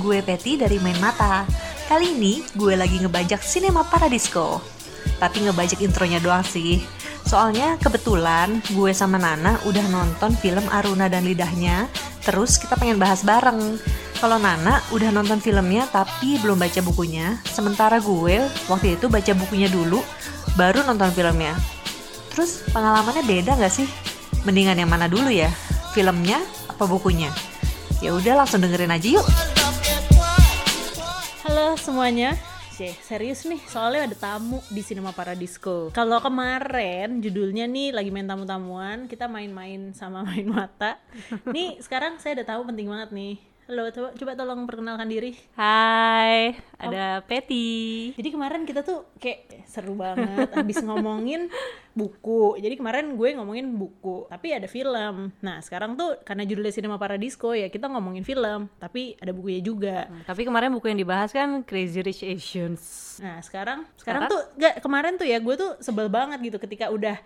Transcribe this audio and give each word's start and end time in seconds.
gue 0.00 0.24
Peti 0.24 0.56
dari 0.56 0.80
Main 0.80 0.96
Mata. 0.98 1.44
Kali 1.86 2.16
ini 2.16 2.40
gue 2.56 2.74
lagi 2.74 2.96
ngebajak 2.96 3.44
Cinema 3.44 3.84
Paradisco. 3.84 4.64
Tapi 5.20 5.44
ngebajak 5.44 5.84
intronya 5.84 6.16
doang 6.18 6.42
sih. 6.42 6.80
Soalnya 7.28 7.76
kebetulan 7.78 8.64
gue 8.72 8.90
sama 8.96 9.20
Nana 9.20 9.60
udah 9.68 9.84
nonton 9.92 10.32
film 10.40 10.64
Aruna 10.72 11.06
dan 11.06 11.22
Lidahnya, 11.22 11.86
terus 12.24 12.56
kita 12.56 12.74
pengen 12.80 12.96
bahas 12.96 13.22
bareng. 13.22 13.76
Kalau 14.18 14.40
Nana 14.40 14.80
udah 14.90 15.12
nonton 15.12 15.38
filmnya 15.38 15.86
tapi 15.92 16.40
belum 16.40 16.56
baca 16.56 16.80
bukunya, 16.80 17.38
sementara 17.46 18.00
gue 18.00 18.40
waktu 18.66 18.96
itu 18.96 19.06
baca 19.06 19.32
bukunya 19.36 19.68
dulu, 19.68 20.00
baru 20.56 20.82
nonton 20.82 21.12
filmnya. 21.12 21.54
Terus 22.32 22.64
pengalamannya 22.72 23.22
beda 23.22 23.60
nggak 23.60 23.72
sih? 23.72 23.86
Mendingan 24.48 24.80
yang 24.80 24.90
mana 24.90 25.06
dulu 25.06 25.28
ya? 25.28 25.52
Filmnya 25.92 26.40
apa 26.66 26.88
bukunya? 26.88 27.28
Ya 28.00 28.16
udah 28.16 28.42
langsung 28.42 28.64
dengerin 28.64 28.90
aja 28.90 29.20
yuk. 29.20 29.49
Halo 31.40 31.72
semuanya. 31.80 32.36
Cih, 32.76 32.92
serius 33.00 33.48
nih, 33.48 33.56
soalnya 33.64 34.12
ada 34.12 34.16
tamu 34.16 34.60
di 34.68 34.84
Cinema 34.84 35.08
Paradisco. 35.08 35.88
Kalau 35.88 36.20
kemarin 36.20 37.24
judulnya 37.24 37.64
nih 37.64 37.96
lagi 37.96 38.12
main 38.12 38.28
tamu-tamuan, 38.28 39.08
kita 39.08 39.24
main-main 39.24 39.96
sama 39.96 40.20
main 40.28 40.44
mata. 40.44 41.00
Nih 41.48 41.80
sekarang 41.80 42.20
saya 42.20 42.40
ada 42.40 42.52
tahu 42.52 42.68
penting 42.68 42.92
banget 42.92 43.16
nih. 43.16 43.49
Halo, 43.70 43.86
coba, 43.94 44.10
coba 44.18 44.32
tolong 44.34 44.66
perkenalkan 44.66 45.06
diri. 45.06 45.30
Hai, 45.54 46.58
ada 46.74 47.22
Peti. 47.22 48.10
Jadi 48.18 48.34
kemarin 48.34 48.66
kita 48.66 48.82
tuh 48.82 49.06
kayak 49.14 49.62
seru 49.62 49.94
banget 49.94 50.50
habis 50.58 50.82
ngomongin 50.90 51.46
buku. 51.94 52.58
Jadi 52.58 52.74
kemarin 52.74 53.14
gue 53.14 53.30
ngomongin 53.38 53.70
buku, 53.70 54.26
tapi 54.26 54.58
ada 54.58 54.66
film. 54.66 55.30
Nah, 55.38 55.62
sekarang 55.62 55.94
tuh 55.94 56.18
karena 56.26 56.42
judulnya 56.50 56.74
Cinema 56.74 56.98
Paradisco 56.98 57.54
ya 57.54 57.70
kita 57.70 57.86
ngomongin 57.86 58.26
film, 58.26 58.66
tapi 58.82 59.14
ada 59.22 59.30
bukunya 59.30 59.62
juga. 59.62 60.10
Tapi 60.26 60.42
kemarin 60.42 60.74
buku 60.74 60.90
yang 60.90 60.98
dibahas 61.06 61.30
kan 61.30 61.62
Crazy 61.62 62.02
Rich 62.02 62.26
Asians. 62.26 62.82
Nah, 63.22 63.38
sekarang 63.38 63.86
sekarang, 63.94 64.26
tuh 64.26 64.50
gak 64.58 64.82
kemarin 64.82 65.14
tuh 65.14 65.30
ya 65.30 65.38
gue 65.38 65.54
tuh 65.54 65.78
sebel 65.78 66.10
banget 66.10 66.42
gitu 66.42 66.58
ketika 66.58 66.90
udah 66.90 67.22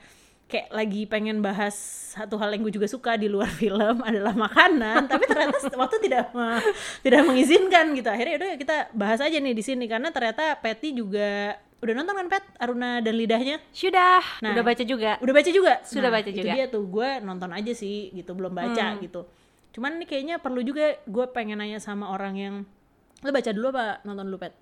kayak 0.54 0.70
lagi 0.70 1.02
pengen 1.04 1.38
bahas 1.38 1.74
satu 2.14 2.38
hal 2.38 2.54
yang 2.54 2.62
gue 2.62 2.70
juga 2.72 2.86
suka 2.86 3.14
di 3.14 3.26
luar 3.26 3.50
film 3.60 3.98
adalah 4.00 4.30
makanan, 4.32 5.04
tapi 5.04 5.26
ternyata 5.26 5.58
waktu 5.82 5.98
tidak 6.00 6.30
me- 6.30 6.62
tidak 7.02 7.22
mengizinkan 7.24 7.90
gitu. 7.92 8.06
Akhirnya 8.06 8.34
udah 8.36 8.50
kita 8.54 8.76
bahas 8.92 9.18
aja 9.18 9.34
nih 9.34 9.50
di 9.50 9.60
sini. 9.60 9.84
Karena 9.84 10.08
ternyata 10.08 10.54
Patty 10.54 10.94
juga 10.94 11.58
udah 11.82 11.92
nonton 11.92 12.14
kan 12.14 12.26
Pet 12.28 12.44
Aruna 12.56 12.90
dan 12.98 13.12
lidahnya? 13.12 13.58
Sudah, 13.68 14.22
Nah. 14.40 14.54
udah 14.54 14.64
baca 14.64 14.82
juga. 14.82 15.18
udah 15.18 15.34
baca 15.34 15.50
juga? 15.50 15.74
Sudah 15.82 16.06
Nah, 16.06 16.14
baca 16.14 16.28
itu 16.28 16.38
juga. 16.40 16.52
dia 16.52 16.64
tuh. 16.66 16.84
Gue 16.86 17.08
nonton 17.20 17.50
aja 17.50 17.72
sih 17.72 18.08
gitu. 18.10 18.30
Belum 18.32 18.50
baca 18.50 18.94
gitu. 18.96 19.26
Cuman 19.70 19.98
ini 19.98 20.06
kayaknya 20.06 20.38
perlu 20.38 20.62
juga 20.62 20.94
gue 21.02 21.26
pengen 21.28 21.58
nanya 21.58 21.76
sama 21.76 22.08
orang 22.08 22.34
yang 22.34 22.54
lo 23.20 23.30
baca 23.30 23.50
dulu 23.50 23.68
apa 23.70 23.98
nonton 24.02 24.24
dulu 24.24 24.38
pet 24.38 24.54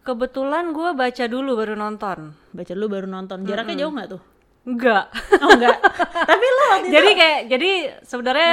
Kebetulan 0.00 0.72
gue 0.72 0.90
baca 0.92 1.24
dulu 1.26 1.50
baru 1.54 1.74
nonton. 1.74 2.32
baca 2.50 2.72
dulu 2.72 2.86
baru 2.88 3.06
nonton. 3.06 3.44
Jaraknya 3.44 3.84
jauh 3.84 3.92
nggak 3.92 4.10
tuh 4.10 4.22
Enggak. 4.68 5.08
oh 5.40 5.48
enggak 5.50 5.78
tapi 6.20 6.44
lo 6.46 6.62
waktu 6.68 6.88
jadi 6.90 7.08
itu 7.08 7.16
kayak 7.16 7.38
jadi 7.48 7.70
sebenarnya 8.04 8.52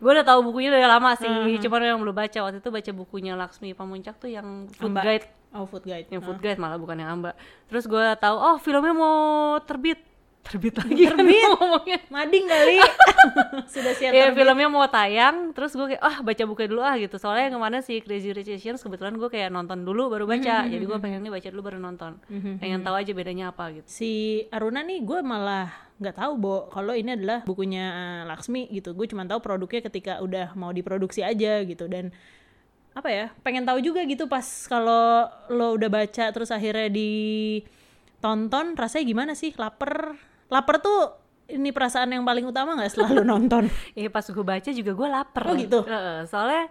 gue 0.00 0.10
udah 0.10 0.24
tahu 0.24 0.40
bukunya 0.42 0.72
dari 0.72 0.82
lama 0.82 1.12
sih, 1.12 1.28
Hmm. 1.28 1.60
cuman 1.60 1.80
yang 1.84 2.00
belum 2.00 2.16
baca 2.16 2.38
waktu 2.40 2.58
itu 2.58 2.72
baca 2.72 2.90
bukunya 2.96 3.36
Laksmi 3.36 3.76
Pamuncak 3.76 4.16
tuh 4.16 4.32
yang 4.32 4.64
food 4.72 4.88
Amba. 4.88 5.04
guide, 5.04 5.28
oh 5.52 5.68
food 5.68 5.84
guide 5.84 6.08
yang 6.08 6.24
food 6.24 6.40
guide 6.40 6.56
malah 6.56 6.80
bukan 6.80 6.96
yang 6.96 7.12
Amba. 7.12 7.36
Terus 7.68 7.84
gue 7.84 8.06
tahu 8.16 8.32
oh 8.32 8.56
filmnya 8.56 8.96
mau 8.96 9.16
terbit, 9.60 10.00
terbit 10.40 10.74
lagi 10.74 11.02
kan 11.06 11.20
Terbit? 11.20 11.46
ngomongnya. 11.52 11.98
mading 12.08 12.44
kali 12.44 12.78
sudah 13.74 13.92
siap 13.94 14.10
terbit. 14.10 14.36
filmnya 14.40 14.66
mau 14.66 14.86
tayang, 14.86 15.52
terus 15.52 15.72
gue 15.72 15.94
kayak 15.94 16.02
ah 16.02 16.16
baca 16.20 16.42
buku 16.42 16.66
dulu 16.66 16.82
ah 16.82 16.96
gitu. 16.96 17.16
Soalnya 17.16 17.52
yang 17.52 17.56
ke 17.56 17.60
mana 17.60 17.78
si 17.80 18.00
Crazy 18.00 18.32
Rich 18.32 18.50
Asians 18.50 18.80
kebetulan 18.80 19.14
gue 19.14 19.28
kayak 19.28 19.48
nonton 19.48 19.84
dulu 19.84 20.10
baru 20.10 20.24
baca, 20.24 20.64
Hmm, 20.64 20.72
jadi 20.72 20.84
gue 20.84 20.98
pengen 20.98 21.20
nih 21.22 21.30
baca 21.30 21.48
dulu 21.48 21.62
baru 21.62 21.78
nonton. 21.78 22.18
Pengen 22.58 22.80
tahu 22.80 22.94
aja 22.96 23.12
bedanya 23.12 23.52
apa 23.52 23.70
gitu. 23.70 23.86
si 23.86 24.10
Aruna 24.48 24.80
nih 24.80 25.00
gue 25.00 25.18
malah 25.20 25.68
nggak 26.00 26.16
tahu 26.16 26.32
bo 26.34 26.56
kalau 26.72 26.96
ini 26.96 27.12
adalah 27.12 27.44
bukunya 27.44 27.84
eh, 27.92 28.22
Laksmi 28.24 28.72
gitu 28.72 28.96
gue 28.96 29.04
cuma 29.04 29.28
tahu 29.28 29.44
produknya 29.44 29.84
ketika 29.84 30.24
udah 30.24 30.56
mau 30.56 30.72
diproduksi 30.72 31.20
aja 31.20 31.60
gitu 31.60 31.84
dan 31.86 32.08
apa 32.90 33.06
ya 33.06 33.28
pengen 33.44 33.68
tahu 33.68 33.84
juga 33.84 34.00
gitu 34.08 34.24
pas 34.24 34.42
kalau 34.64 35.28
lo 35.52 35.76
udah 35.76 35.92
baca 35.92 36.32
terus 36.32 36.48
akhirnya 36.48 36.88
ditonton 36.88 38.74
rasanya 38.74 39.04
gimana 39.04 39.32
sih 39.36 39.52
lapar 39.54 40.16
lapar 40.50 40.82
tuh 40.82 41.16
ini 41.50 41.74
perasaan 41.74 42.14
yang 42.14 42.22
paling 42.22 42.46
utama 42.46 42.78
nggak 42.78 42.94
selalu 42.94 43.26
nonton 43.26 43.66
Iya 43.98 44.10
pas 44.10 44.22
gue 44.22 44.44
baca 44.44 44.70
juga 44.70 44.92
gue 44.94 45.08
lapar. 45.10 45.42
Oh, 45.50 45.54
gitu? 45.58 45.82
Soalnya 46.30 46.70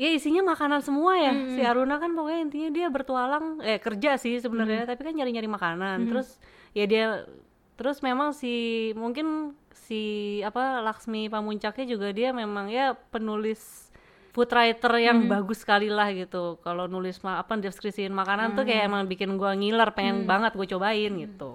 ya 0.00 0.08
isinya 0.14 0.54
makanan 0.54 0.80
semua 0.80 1.18
ya. 1.18 1.32
Si 1.54 1.60
Aruna 1.60 1.98
kan 1.98 2.14
pokoknya 2.14 2.40
intinya 2.46 2.70
dia 2.70 2.86
bertualang 2.88 3.60
eh 3.60 3.76
kerja 3.82 4.16
sih 4.16 4.38
sebenarnya, 4.38 4.86
tapi 4.86 5.04
kan 5.04 5.12
nyari-nyari 5.12 5.50
makanan. 5.50 6.06
Terus 6.06 6.38
ya 6.72 6.86
dia 6.86 7.26
terus 7.74 7.98
memang 8.04 8.30
si 8.36 8.90
mungkin 8.94 9.58
si 9.74 10.38
apa 10.46 10.84
Laksmi 10.86 11.26
Pamuncaknya 11.26 11.86
juga 11.88 12.14
dia 12.14 12.30
memang 12.30 12.70
ya 12.70 12.94
penulis 13.10 13.89
food 14.30 14.50
writer 14.50 14.92
yang 15.02 15.26
bagus 15.26 15.66
sekali 15.66 15.90
lah 15.90 16.10
gitu. 16.14 16.58
Kalau 16.62 16.86
nulis 16.86 17.18
ma 17.26 17.42
apa 17.42 17.58
deskripsiin 17.58 18.14
makanan 18.14 18.54
tuh 18.54 18.62
kayak 18.62 18.86
emang 18.86 19.06
bikin 19.10 19.34
gua 19.34 19.54
ngiler, 19.58 19.90
pengen 19.90 20.24
banget 20.24 20.54
gue 20.54 20.66
cobain 20.70 21.12
gitu. 21.18 21.50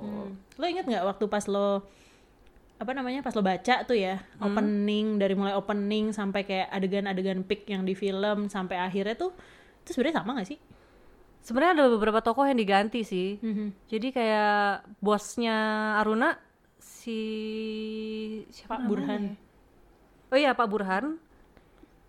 lo 0.56 0.66
inget 0.68 0.88
nggak 0.88 1.04
waktu 1.04 1.26
pas 1.28 1.46
lo 1.52 1.84
apa 2.76 2.92
namanya 2.92 3.24
pas 3.24 3.32
lo 3.32 3.40
baca 3.40 3.88
tuh 3.88 3.96
ya 3.96 4.20
opening 4.44 5.16
dari 5.16 5.32
mulai 5.32 5.56
opening 5.56 6.12
sampai 6.12 6.44
kayak 6.44 6.68
adegan-adegan 6.76 7.40
pick 7.48 7.64
yang 7.72 7.88
di 7.88 7.96
film 7.96 8.52
sampai 8.52 8.76
akhirnya 8.80 9.16
tuh 9.16 9.32
itu 9.86 9.96
sebenarnya 9.96 10.20
sama 10.20 10.36
gak 10.42 10.50
sih? 10.50 10.60
Sebenarnya 11.46 11.72
ada 11.78 11.86
beberapa 11.94 12.20
tokoh 12.26 12.44
yang 12.50 12.58
diganti 12.58 13.06
sih. 13.06 13.38
Jadi 13.86 14.10
kayak 14.10 14.82
bosnya 14.98 15.94
Aruna 16.02 16.34
si 16.82 17.20
siapa 18.50 18.76
Pak 18.76 18.80
namanya 18.82 18.90
Burhan. 18.90 19.22
ya? 19.22 19.36
Oh 20.34 20.38
iya 20.42 20.52
Pak 20.58 20.68
Burhan. 20.68 21.06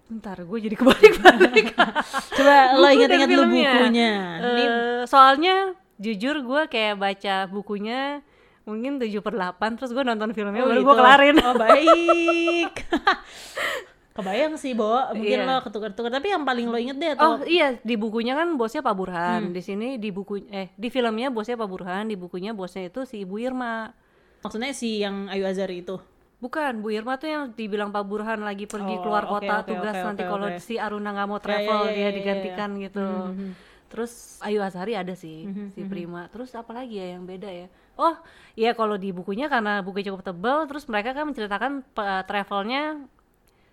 Bentar, 0.07 0.39
gue 0.39 0.59
jadi 0.61 0.77
kebalik-balik. 0.77 1.75
Coba 2.37 2.55
lo 2.73 2.85
Buku 2.85 2.95
inget-inget 2.95 3.27
dan 3.27 3.33
lu 3.33 3.43
filmnya. 3.43 3.73
bukunya. 3.75 4.13
Ini 4.39 4.63
Eh, 4.63 5.01
soalnya 5.05 5.55
jujur 5.97 6.37
gue 6.41 6.63
kayak 6.67 6.95
baca 6.95 7.35
bukunya 7.47 8.23
mungkin 8.63 8.99
7 8.99 9.11
per 9.21 9.33
8 9.33 9.77
terus 9.77 9.91
gue 9.91 10.03
nonton 10.03 10.31
filmnya 10.31 10.61
oh 10.61 10.69
baru 10.69 10.79
gitu. 10.79 10.87
gue 10.87 10.97
kelarin. 10.97 11.37
Oh 11.41 11.55
baik. 11.55 12.73
Kebayang 14.17 14.57
sih, 14.57 14.73
Bo. 14.73 14.97
Mungkin 15.13 15.39
Iya. 15.39 15.45
lo 15.45 15.61
ketukar-tukar. 15.61 16.09
Tapi 16.09 16.27
yang 16.31 16.41
paling 16.43 16.67
lo 16.67 16.79
inget 16.79 16.97
deh 16.97 17.11
Oh 17.13 17.37
atau 17.37 17.45
iya 17.45 17.77
di 17.77 17.95
bukunya 17.95 18.33
kan 18.33 18.55
bosnya 18.55 18.81
Pak 18.81 18.89
Hmm. 18.89 18.99
Burhan. 18.99 19.41
Di 19.51 19.61
sini 19.61 19.89
di 19.97 20.09
buku 20.09 20.41
eh 20.49 20.73
di 20.73 20.89
filmnya 20.89 21.29
bosnya 21.29 21.55
Pak 21.55 21.67
Burhan, 21.67 22.07
di 22.07 22.17
bukunya 22.17 22.51
bosnya 22.51 22.87
itu 22.87 23.05
si 23.05 23.21
Ibu 23.21 23.37
Irma. 23.39 23.93
maksudnya 24.39 24.71
si 24.71 25.03
yang 25.03 25.27
Ayu 25.27 25.43
Azari 25.43 25.83
itu? 25.83 25.99
Bukan, 26.37 26.85
Bu 26.85 26.93
Irma 26.93 27.17
tuh 27.17 27.33
yang 27.33 27.45
dibilang 27.57 27.89
Pak 27.89 28.05
Burhan 28.05 28.45
lagi 28.45 28.69
pergi 28.69 29.01
Oh, 29.01 29.01
keluar 29.01 29.25
kota 29.25 29.65
oke, 29.65 29.73
tugas 29.73 29.97
oke, 29.97 30.05
nanti 30.05 30.23
kalau 30.29 30.49
oke. 30.53 30.61
si 30.61 30.77
Aruna 30.77 31.17
nggak 31.17 31.29
mau 31.33 31.41
Ya, 31.41 31.41
ya, 31.41 31.45
travel 31.49 31.81
ya, 31.81 31.93
dia 31.97 32.03
ya, 32.05 32.11
digantikan 32.13 32.71
gitu. 32.77 33.09
Mhm. 33.33 33.51
Terus 33.87 34.13
Ayu 34.45 34.61
Azhari 34.61 34.93
ada 34.99 35.15
sih 35.17 35.49
Mhm, 35.49 35.73
si 35.73 35.81
Prima. 35.89 36.29
Terus 36.29 36.53
apa 36.53 36.77
lagi 36.77 37.01
ya 37.01 37.17
yang 37.17 37.25
beda 37.25 37.49
ya? 37.49 37.67
Oh, 37.97 38.13
iya 38.53 38.77
kalau 38.77 39.01
di 39.01 39.17
bukunya 39.17 39.49
karena 39.49 39.81
bukunya 39.81 40.13
cukup 40.13 40.23
tebal, 40.29 40.69
terus 40.69 40.85
mereka 40.93 41.17
kan 41.17 41.25
menceritakan 41.33 41.73
pe- 41.97 42.23
travelnya 42.29 43.01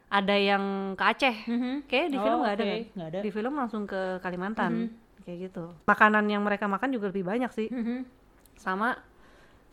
ada 0.07 0.35
yang 0.39 0.95
ke 0.95 1.03
Aceh. 1.03 1.35
Mhm. 1.49 1.73
Kayak 1.89 2.07
di 2.13 2.17
film 2.21 2.37
Oh, 2.39 2.41
nggak 2.47 2.55
ada 2.55 2.63
oke, 2.63 2.71
kan? 2.71 2.79
nggak 2.95 3.07
ada. 3.11 3.19
Di 3.19 3.29
film 3.33 3.53
langsung 3.59 3.83
ke 3.89 4.01
Kalimantan. 4.23 4.71
Kayak 5.27 5.51
gitu. 5.51 5.65
Makanan 5.83 6.25
yang 6.31 6.43
mereka 6.47 6.71
makan 6.71 6.95
juga 6.95 7.11
lebih 7.11 7.27
banyak 7.27 7.51
sih. 7.51 7.67
Mhm. 7.67 8.07
Sama 8.55 8.95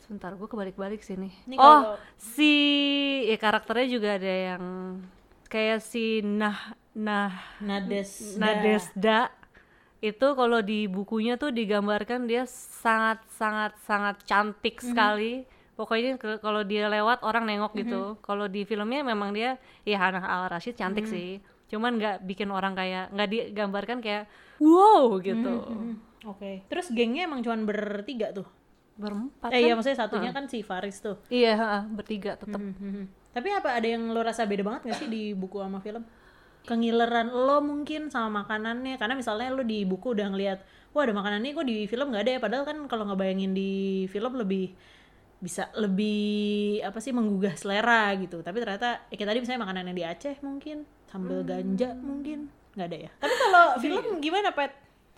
sebentar 0.00 0.32
gue 0.32 0.44
kebalik-balik 0.44 1.00
sih 1.00 1.14
nih. 1.14 1.32
Ini 1.46 1.56
oh, 1.56 1.62
kalau- 1.62 1.96
si 2.16 2.52
ya 3.24 3.36
karakternya 3.36 3.86
juga 3.88 4.08
ada 4.16 4.34
yang 4.50 4.64
kayak 5.46 5.80
si 5.80 6.20
Nah 6.20 6.74
Nah 6.90 7.30
Nades. 7.62 8.34
Nadesda 8.34 9.30
itu 10.00 10.26
kalau 10.32 10.58
di 10.58 10.88
bukunya 10.88 11.36
tuh 11.36 11.52
digambarkan 11.52 12.24
dia 12.24 12.48
sangat 12.48 13.20
sangat 13.30 13.76
sangat 13.84 14.16
cantik 14.24 14.80
sekali. 14.80 15.44
Pokoknya 15.76 16.16
kalau 16.40 16.60
dia 16.60 16.88
lewat 16.88 17.22
orang 17.22 17.46
nengok 17.46 17.72
gitu. 17.76 18.00
Kalau 18.20 18.48
di 18.48 18.64
filmnya 18.64 19.00
memang 19.00 19.32
dia 19.32 19.56
ya 19.84 19.96
Hana 19.96 20.20
Al 20.20 20.48
Rashid 20.48 20.76
cantik 20.76 21.06
sih. 21.06 21.40
Cuman 21.70 21.96
nggak 21.96 22.26
bikin 22.26 22.50
orang 22.50 22.74
kayak 22.74 23.12
nggak 23.12 23.28
digambarkan 23.28 23.98
kayak 24.02 24.24
wow 24.58 25.16
gitu. 25.22 25.52
Mhm. 25.70 25.94
Oke. 26.28 26.66
Terus 26.68 26.92
gengnya 26.92 27.24
emang 27.24 27.40
cuman 27.40 27.64
bertiga 27.64 28.28
tuh. 28.34 28.44
Berempat. 28.96 29.50
Eh 29.52 29.66
iya 29.66 29.74
kan? 29.74 29.82
maksudnya 29.82 29.98
satunya 29.98 30.30
kan 30.34 30.44
si 30.50 30.64
Faris 30.64 30.98
tuh. 31.04 31.16
Iya, 31.28 31.86
bertiga 31.90 32.34
tetap. 32.38 32.58
Mhm. 32.58 33.10
Tapi 33.30 33.48
apa 33.54 33.78
ada 33.78 33.86
yang 33.86 34.10
lo 34.10 34.20
rasa 34.26 34.42
beda 34.48 34.66
banget 34.66 34.90
gak 34.90 35.06
sih 35.06 35.08
di 35.08 35.36
buku 35.38 35.62
sama 35.62 35.78
film? 35.78 36.02
Kengileran 36.66 37.30
lo 37.30 37.62
mungkin 37.62 38.10
sama 38.10 38.42
makanannya 38.44 38.98
karena 38.98 39.14
misalnya 39.16 39.48
lo 39.54 39.62
di 39.64 39.86
buku 39.86 40.12
udah 40.12 40.28
ngeliat 40.28 40.60
wah 40.90 41.06
ada 41.06 41.14
makanan 41.14 41.40
ini 41.46 41.54
kok 41.54 41.66
di 41.66 41.76
film 41.86 42.10
nggak 42.10 42.22
ada 42.26 42.32
ya 42.36 42.40
padahal 42.42 42.64
kan 42.66 42.78
kalau 42.90 43.06
ngebayangin 43.06 43.54
di 43.54 44.04
film 44.10 44.34
lebih 44.34 44.74
bisa 45.40 45.72
lebih 45.78 46.82
apa 46.84 47.00
sih 47.00 47.16
menggugah 47.16 47.56
selera 47.56 48.12
gitu 48.20 48.44
tapi 48.44 48.60
ternyata 48.60 49.08
ya 49.08 49.14
kayak 49.16 49.28
tadi 49.32 49.38
misalnya 49.40 49.62
makanan 49.64 49.82
yang 49.88 49.96
di 49.96 50.04
Aceh 50.04 50.36
mungkin 50.44 50.84
sambal 51.08 51.40
ganja 51.46 51.96
mungkin 51.96 52.52
nggak 52.76 52.76
nggak 52.76 52.86
ada 52.86 52.98
ya 53.08 53.10
tapi 53.16 53.34
kalau 53.40 53.66
film 53.80 54.04
gimana 54.20 54.52
pet 54.52 54.72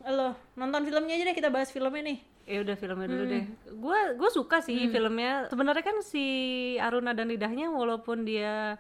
lo 0.07 0.39
nonton 0.55 0.87
filmnya 0.87 1.19
aja 1.19 1.25
deh 1.27 1.37
kita 1.37 1.51
bahas 1.51 1.75
filmnya 1.75 2.03
nih 2.07 2.19
ya 2.47 2.59
udah 2.63 2.77
filmnya 2.77 3.09
dulu 3.09 3.25
deh. 3.29 3.45
Gue 3.77 3.99
gue 4.19 4.31
suka 4.31 4.59
sih 4.61 4.91
filmnya. 4.91 5.47
Sebenarnya 5.49 5.85
kan 5.85 5.99
si 6.03 6.25
Aruna 6.79 7.15
dan 7.15 7.31
lidahnya 7.31 7.71
walaupun 7.71 8.27
dia 8.27 8.77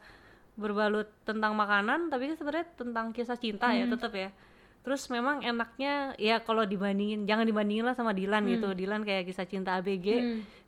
berbalut 0.53 1.09
tentang 1.25 1.57
makanan 1.57 2.13
tapi 2.13 2.29
kan 2.33 2.37
sebenarnya 2.37 2.67
tentang 2.77 3.07
kisah 3.17 3.41
cinta 3.41 3.73
ya 3.73 3.89
tetap 3.89 4.13
ya 4.13 4.29
terus 4.83 5.07
memang 5.07 5.41
enaknya 5.41 6.13
ya 6.19 6.43
kalau 6.43 6.67
dibandingin 6.67 7.23
jangan 7.23 7.47
dibandingin 7.47 7.87
lah 7.87 7.95
sama 7.95 8.11
Dilan 8.11 8.43
gitu. 8.51 8.75
Dilan 8.75 9.07
kayak 9.07 9.31
kisah 9.31 9.47
cinta 9.47 9.79
ABG 9.79 10.07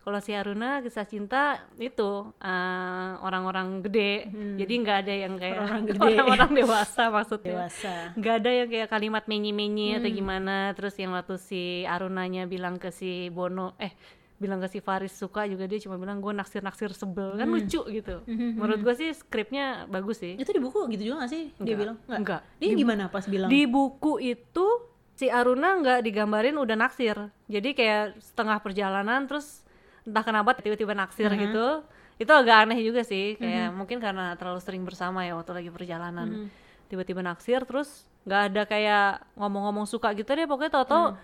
kalau 0.04 0.20
si 0.20 0.36
Aruna 0.36 0.84
kisah 0.84 1.08
cinta 1.08 1.64
itu 1.80 2.28
eh, 2.38 3.10
orang-orang 3.24 3.80
gede. 3.82 4.28
Jadi 4.60 4.72
nggak 4.84 4.98
ada 5.02 5.14
yang 5.16 5.34
kayak 5.40 5.56
Orang-orang 5.56 5.84
gede. 5.88 5.98
orang-orang 6.04 6.50
dewasa 6.60 7.02
maksudnya. 7.08 7.52
Dewasa. 7.56 7.94
Nggak 8.14 8.34
ada 8.38 8.50
yang 8.52 8.68
kayak 8.68 8.88
kalimat 8.92 9.24
menyi-menyi 9.24 9.96
atau 9.98 10.10
gimana. 10.12 10.76
Terus 10.76 10.94
yang 11.00 11.16
waktu 11.16 11.34
si 11.40 11.62
Arunanya 11.88 12.44
bilang 12.44 12.76
ke 12.76 12.92
si 12.92 13.32
Bono 13.32 13.74
eh 13.80 13.96
bilang 14.34 14.58
ke 14.58 14.66
si 14.66 14.78
Faris 14.82 15.14
suka 15.14 15.46
juga 15.46 15.64
dia 15.70 15.78
cuma 15.78 15.94
bilang 15.94 16.18
gue 16.18 16.32
naksir-naksir 16.34 16.90
sebel. 16.92 17.38
Kan 17.38 17.48
lucu 17.48 17.80
gitu. 17.86 18.16
Menurut 18.26 18.80
gue 18.82 18.94
sih 18.98 19.10
skripnya 19.14 19.86
bagus 19.86 20.20
sih. 20.20 20.34
Itu 20.34 20.50
di 20.50 20.60
buku 20.60 20.90
gitu 20.90 21.14
juga 21.14 21.24
gak 21.26 21.30
sih? 21.30 21.54
Dia 21.54 21.62
Enggak. 21.62 21.78
bilang? 21.78 21.96
Nggak. 22.04 22.18
Enggak. 22.20 22.40
dia 22.58 22.70
gimana 22.74 23.04
pas 23.08 23.24
bilang? 23.30 23.48
di 23.48 23.62
buku 23.64 24.12
itu 24.18 24.66
si 25.14 25.30
Aruna 25.30 25.78
nggak 25.78 25.98
digambarin 26.02 26.58
udah 26.58 26.76
naksir. 26.76 27.16
Jadi 27.46 27.70
kayak 27.78 28.18
setengah 28.18 28.58
perjalanan 28.58 29.30
terus 29.30 29.62
entah 30.04 30.26
kenapa 30.26 30.58
tiba-tiba 30.58 30.92
naksir 30.92 31.30
gitu. 31.38 31.86
Itu 32.18 32.30
agak 32.34 32.66
aneh 32.66 32.78
juga 32.82 33.06
sih. 33.06 33.38
Kayak 33.38 33.70
mungkin 33.74 34.02
karena 34.02 34.34
terlalu 34.34 34.60
sering 34.60 34.82
bersama 34.82 35.22
ya 35.22 35.38
waktu 35.38 35.54
lagi 35.54 35.70
perjalanan. 35.70 36.50
Tiba-tiba 36.90 37.22
naksir 37.22 37.62
terus 37.62 38.06
nggak 38.26 38.42
ada 38.50 38.62
kayak 38.66 39.06
ngomong-ngomong 39.38 39.86
suka 39.86 40.10
gitu 40.18 40.34
deh. 40.34 40.46
Pokoknya 40.50 40.82
tau-tau 40.82 41.14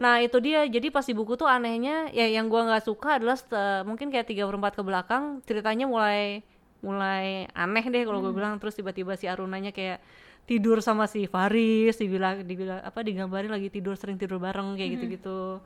nah 0.00 0.16
itu 0.24 0.40
dia. 0.40 0.64
Jadi 0.64 0.88
pas 0.88 1.04
di 1.04 1.12
buku 1.12 1.36
tuh 1.36 1.44
anehnya 1.44 2.08
ya 2.10 2.24
yang 2.24 2.48
gua 2.48 2.64
nggak 2.64 2.88
suka 2.88 3.20
adalah 3.20 3.36
mungkin 3.84 4.08
kayak 4.08 4.26
tiga 4.32 4.48
perempat 4.48 4.72
ke 4.74 4.82
belakang 4.82 5.44
ceritanya 5.44 5.84
mulai 5.84 6.40
mulai 6.80 7.44
aneh 7.52 7.84
deh 7.84 8.02
kalau 8.08 8.24
gue 8.24 8.32
bilang. 8.32 8.56
Terus 8.56 8.80
tiba-tiba 8.80 9.12
si 9.20 9.28
Arunanya 9.28 9.70
kayak 9.70 10.00
tidur 10.48 10.80
sama 10.82 11.06
si 11.06 11.28
Faris 11.28 12.00
dibilang 12.00 12.42
dibilang 12.42 12.80
apa 12.82 13.04
digambarin 13.04 13.52
lagi 13.52 13.68
tidur 13.70 13.94
sering 13.94 14.16
tidur 14.16 14.40
bareng 14.40 14.74
kayak 14.74 14.98
gitu-gitu. 14.98 15.60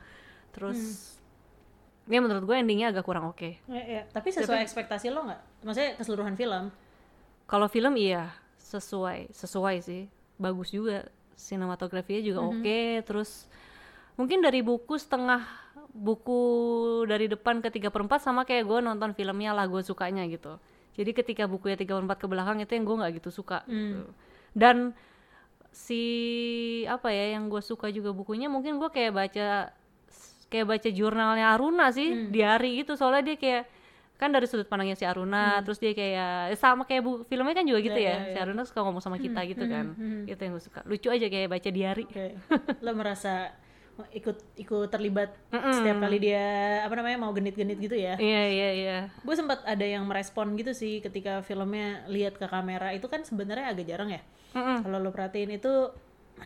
Terus 0.51 1.15
ya 2.05 2.21
menurut 2.21 2.45
gue 2.45 2.57
endingnya 2.59 2.93
agak 2.93 3.07
kurang 3.07 3.33
oke. 3.33 3.65
Ya, 3.65 3.83
ya. 3.89 4.03
tapi 4.13 4.29
sesuai 4.29 4.61
ekspektasi 4.61 5.09
lo 5.09 5.25
nggak? 5.25 5.41
Maksudnya 5.65 5.91
keseluruhan 5.97 6.35
film? 6.37 6.69
Kalau 7.49 7.67
film 7.71 7.95
iya. 7.97 8.35
Sesuai 8.61 9.31
sesuai 9.33 9.77
sih. 9.81 10.11
Bagus 10.37 10.75
juga. 10.75 11.09
Sinematografinya 11.39 12.21
juga 12.21 12.41
oke. 12.45 13.07
Terus 13.07 13.47
mungkin 14.15 14.39
dari 14.43 14.63
buku 14.63 14.95
setengah 14.99 15.43
buku 15.95 16.41
dari 17.07 17.31
depan 17.31 17.63
ke 17.63 17.71
tiga 17.71 17.89
perempat 17.91 18.19
sama 18.19 18.43
kayak 18.43 18.67
gue 18.67 18.79
nonton 18.83 19.15
filmnya 19.15 19.55
lah 19.55 19.67
gue 19.71 19.83
sukanya 19.83 20.27
gitu. 20.27 20.59
Jadi 20.95 21.11
ketika 21.11 21.47
bukunya 21.47 21.75
tiga 21.75 21.99
perempat 21.99 22.19
ke 22.23 22.27
belakang 22.27 22.63
itu 22.63 22.75
yang 22.75 22.87
gue 22.87 22.97
nggak 22.99 23.13
gitu 23.19 23.31
suka 23.31 23.63
gitu. 23.67 24.07
dan 24.55 24.95
si 25.75 26.03
apa 26.87 27.11
ya 27.11 27.35
yang 27.35 27.51
gue 27.51 27.59
suka 27.59 27.91
juga 27.91 28.15
bukunya 28.15 28.47
mungkin 28.47 28.79
gue 28.79 28.91
kayak 28.95 29.11
baca 29.11 29.49
kayak 30.47 30.67
baca 30.71 30.89
jurnalnya 30.95 31.51
Aruna 31.51 31.91
sih 31.91 32.31
diari 32.31 32.79
gitu 32.79 32.95
soalnya 32.95 33.35
dia 33.35 33.37
kayak 33.39 33.63
kan 34.15 34.31
dari 34.31 34.47
sudut 34.47 34.71
pandangnya 34.71 34.95
si 34.95 35.03
Aruna 35.03 35.59
terus 35.67 35.83
dia 35.83 35.91
kayak 35.91 36.55
eh, 36.55 36.59
sama 36.59 36.87
kayak 36.87 37.03
bu 37.03 37.27
filmnya 37.27 37.59
kan 37.59 37.67
juga 37.67 37.83
gitu 37.83 37.99
ya, 37.99 38.31
si 38.31 38.39
Aruna 38.39 38.63
suka 38.63 38.87
ngomong 38.87 39.03
sama 39.03 39.19
kita 39.19 39.43
gitu 39.51 39.67
kan. 39.67 39.99
itu 40.31 40.39
yang 40.39 40.53
gue 40.55 40.63
suka. 40.63 40.81
Lucu 40.87 41.11
aja 41.11 41.27
kayak 41.27 41.49
baca 41.51 41.71
diari. 41.75 42.07
Oke. 42.07 42.39
lo 42.87 42.91
merasa 42.95 43.51
ikut 44.11 44.38
ikut 44.58 44.88
terlibat 44.91 45.38
setiap 45.50 46.02
kali 46.02 46.19
dia 46.19 46.44
apa 46.82 46.94
namanya 46.99 47.19
mau 47.23 47.31
genit-genit 47.31 47.79
gitu 47.79 47.94
ya. 47.94 48.19
Iya 48.19 48.43
iya 48.50 48.70
iya. 48.75 48.99
Gue 49.23 49.38
sempat 49.38 49.62
ada 49.62 49.87
yang 49.87 50.02
merespon 50.06 50.58
gitu 50.58 50.75
sih 50.75 50.99
ketika 50.99 51.46
filmnya 51.46 52.02
lihat 52.11 52.35
ke 52.35 52.46
kamera. 52.50 52.91
Itu 52.91 53.06
kan 53.06 53.23
sebenarnya 53.23 53.70
agak 53.70 53.87
jarang 53.87 54.11
ya. 54.11 54.23
Mm-mm. 54.55 54.87
kalau 54.87 55.02
lo 55.02 55.11
perhatiin 55.11 55.50
itu 55.58 55.91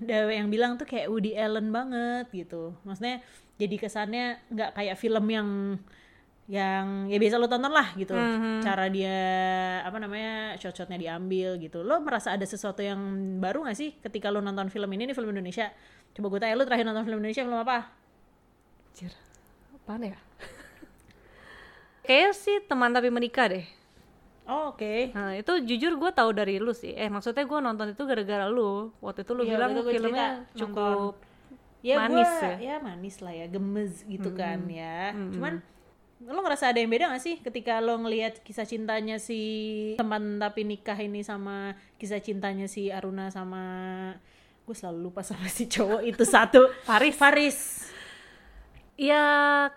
ada 0.00 0.32
yang 0.32 0.48
bilang 0.48 0.80
tuh 0.80 0.88
kayak 0.88 1.12
Woody 1.12 1.36
Allen 1.36 1.68
banget 1.68 2.32
gitu. 2.32 2.72
Maksudnya 2.84 3.20
jadi 3.60 3.76
kesannya 3.76 4.24
nggak 4.48 4.70
kayak 4.76 4.96
film 4.96 5.24
yang 5.28 5.48
yang 6.48 7.12
ya 7.12 7.20
biasa 7.20 7.36
lo 7.36 7.44
tonton 7.44 7.68
lah 7.68 7.92
gitu. 7.92 8.16
Cara 8.64 8.88
dia 8.88 9.20
apa 9.84 10.00
namanya 10.00 10.56
shot-shotnya 10.56 10.96
diambil 10.96 11.60
gitu. 11.60 11.84
Lo 11.84 12.00
merasa 12.00 12.32
ada 12.32 12.48
sesuatu 12.48 12.80
yang 12.80 12.96
baru 13.36 13.68
gak 13.68 13.76
sih 13.76 13.92
ketika 14.00 14.32
lo 14.32 14.40
nonton 14.40 14.72
film 14.72 14.88
ini 14.96 15.12
nih 15.12 15.16
film 15.16 15.28
Indonesia 15.36 15.68
coba 16.19 16.26
gue 16.35 16.41
tanya 16.43 16.59
lo 16.59 16.67
terakhir 16.67 16.82
nonton 16.82 17.06
film 17.06 17.23
Indonesia 17.23 17.47
film 17.47 17.55
apa? 17.55 17.94
Anjir, 18.91 19.15
apaan 19.70 20.03
ya? 20.03 20.19
Kayaknya 22.06 22.31
sih 22.35 22.56
teman 22.67 22.91
tapi 22.91 23.06
menikah 23.15 23.47
deh. 23.47 23.62
Oh, 24.49 24.73
oke. 24.75 25.12
Nah 25.15 25.37
itu 25.38 25.53
jujur 25.62 25.94
gue 25.94 26.11
tahu 26.11 26.35
dari 26.35 26.59
lu 26.59 26.75
sih. 26.75 26.97
Eh 26.97 27.06
maksudnya 27.06 27.47
gue 27.47 27.59
nonton 27.62 27.93
itu 27.94 28.03
gara-gara 28.03 28.49
lu. 28.50 28.91
Waktu 28.99 29.23
itu 29.23 29.32
lu 29.37 29.44
Iya, 29.44 29.50
bilang 29.55 29.70
filmnya 29.85 30.26
cerita, 30.50 30.59
cukup 30.59 31.15
ya 31.79 31.94
manis 31.94 32.26
gua, 32.26 32.43
ya. 32.43 32.56
ya 32.59 32.76
manis 32.82 33.17
lah 33.23 33.35
ya 33.38 33.47
gemes 33.47 34.03
gitu 34.09 34.35
kan 34.35 34.59
ya. 34.67 35.15
Cuman 35.15 35.62
lo 36.19 36.43
ngerasa 36.43 36.75
ada 36.75 36.82
yang 36.82 36.91
beda 36.91 37.15
gak 37.15 37.23
sih 37.23 37.38
ketika 37.38 37.79
lo 37.79 37.94
ngelihat 38.03 38.43
kisah 38.43 38.67
cintanya 38.67 39.23
si 39.23 39.94
teman 39.94 40.43
tapi 40.43 40.67
nikah 40.67 40.99
ini 40.99 41.23
sama 41.23 41.79
kisah 41.94 42.19
cintanya 42.19 42.67
si 42.67 42.91
Aruna 42.91 43.31
sama 43.31 43.62
gue 44.69 44.76
selalu 44.76 45.09
lupa 45.09 45.25
sama 45.25 45.49
si 45.49 45.65
cowok 45.65 46.05
itu 46.05 46.23
satu 46.23 46.69
Faris. 46.88 47.17
Faris 47.17 47.59
Ya 48.99 49.23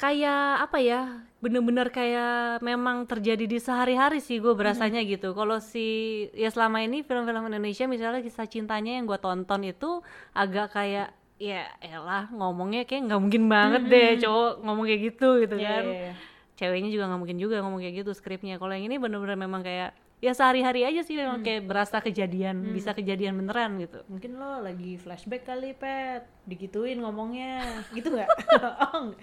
kayak 0.01 0.65
apa 0.65 0.81
ya? 0.81 1.21
Bener-bener 1.45 1.93
kayak 1.93 2.57
memang 2.65 3.05
terjadi 3.05 3.45
di 3.45 3.61
sehari-hari 3.61 4.17
sih 4.17 4.41
gue 4.41 4.49
berasanya 4.57 4.97
gitu. 5.05 5.37
Kalau 5.37 5.61
si 5.61 5.85
ya 6.33 6.49
selama 6.49 6.81
ini 6.81 7.05
film-film 7.05 7.45
Indonesia 7.45 7.85
misalnya 7.85 8.25
kisah 8.25 8.49
cintanya 8.49 8.97
yang 8.97 9.05
gue 9.05 9.21
tonton 9.21 9.61
itu 9.61 10.01
agak 10.33 10.73
kayak 10.73 11.13
ya 11.37 11.69
elah 11.85 12.33
ngomongnya 12.33 12.81
kayak 12.85 13.13
nggak 13.13 13.21
mungkin 13.21 13.43
banget 13.45 13.81
deh 13.89 14.09
cowok 14.25 14.51
ngomong 14.61 14.85
kayak 14.89 15.01
gitu 15.13 15.29
gitu 15.45 15.55
Iya, 15.57 15.69
kan. 15.69 15.83
iya, 15.85 16.01
iya. 16.01 16.13
Ceweknya 16.57 16.89
juga 16.89 17.03
nggak 17.09 17.19
mungkin 17.21 17.37
juga 17.37 17.55
ngomong 17.61 17.79
kayak 17.81 17.95
gitu 18.01 18.11
skripnya. 18.17 18.57
Kalau 18.57 18.73
yang 18.73 18.89
ini 18.89 18.97
bener-bener 18.97 19.37
memang 19.37 19.61
kayak 19.61 19.93
ya 20.21 20.31
sehari-hari 20.31 20.85
aja 20.85 21.01
sih 21.01 21.13
memang 21.13 21.41
kayak 21.41 21.65
berasa 21.65 21.97
kejadian, 21.97 22.61
bisa 22.69 22.93
kejadian 22.93 23.33
beneran 23.35 23.75
gitu. 23.75 24.05
mungkin 24.05 24.37
lo 24.37 24.61
lagi 24.61 24.95
flashback 24.95 25.43
kali 25.43 25.73
pet 25.73 26.23
digituin 26.43 26.97
ngomongnya 26.97 27.65
gitu 27.91 28.07
nggak 28.07 28.29
oh, 28.85 29.01
enggak. 29.03 29.17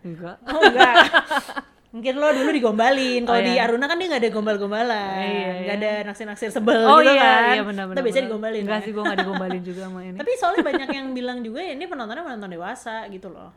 Enggak. 0.00 0.36
Oh 0.46 0.60
enggak. 0.62 0.94
Mungkin 1.88 2.14
lo 2.14 2.28
dulu 2.30 2.50
digombalin. 2.52 3.24
Kalau 3.24 3.34
Oh, 3.34 3.42
di 3.42 3.50
iya. 3.50 3.64
Aruna 3.64 3.88
kan 3.88 3.96
dia 3.96 4.06
nggak 4.06 4.20
ada 4.20 4.30
gombal-gombalan, 4.30 5.24
Iya, 5.24 5.48
nggak 5.58 5.76
iya. 5.76 5.80
ada 5.80 5.90
naksir-naksir 6.06 6.50
sebel 6.52 6.84
Oh 6.84 7.00
gitu 7.00 7.10
iya, 7.10 7.24
kan. 7.24 7.42
iya 7.50 7.62
benar-benar. 7.64 7.96
Kita 7.96 8.04
biasanya 8.04 8.24
digombalin. 8.28 8.62
Enggak 8.62 8.78
ya. 8.78 8.84
sih, 8.84 8.92
gue 8.92 9.02
nggak 9.02 9.18
digombalin 9.18 9.62
juga 9.64 9.80
sama 9.88 10.00
ini. 10.06 10.16
Tapi 10.20 10.30
soalnya 10.36 10.62
banyak 10.62 10.88
yang 10.92 11.06
bilang 11.10 11.38
juga 11.40 11.60
ya 11.64 11.72
ini 11.72 11.84
penontonnya 11.88 12.22
penonton 12.22 12.50
dewasa 12.52 12.94
gitu 13.08 13.28
loh. 13.28 13.50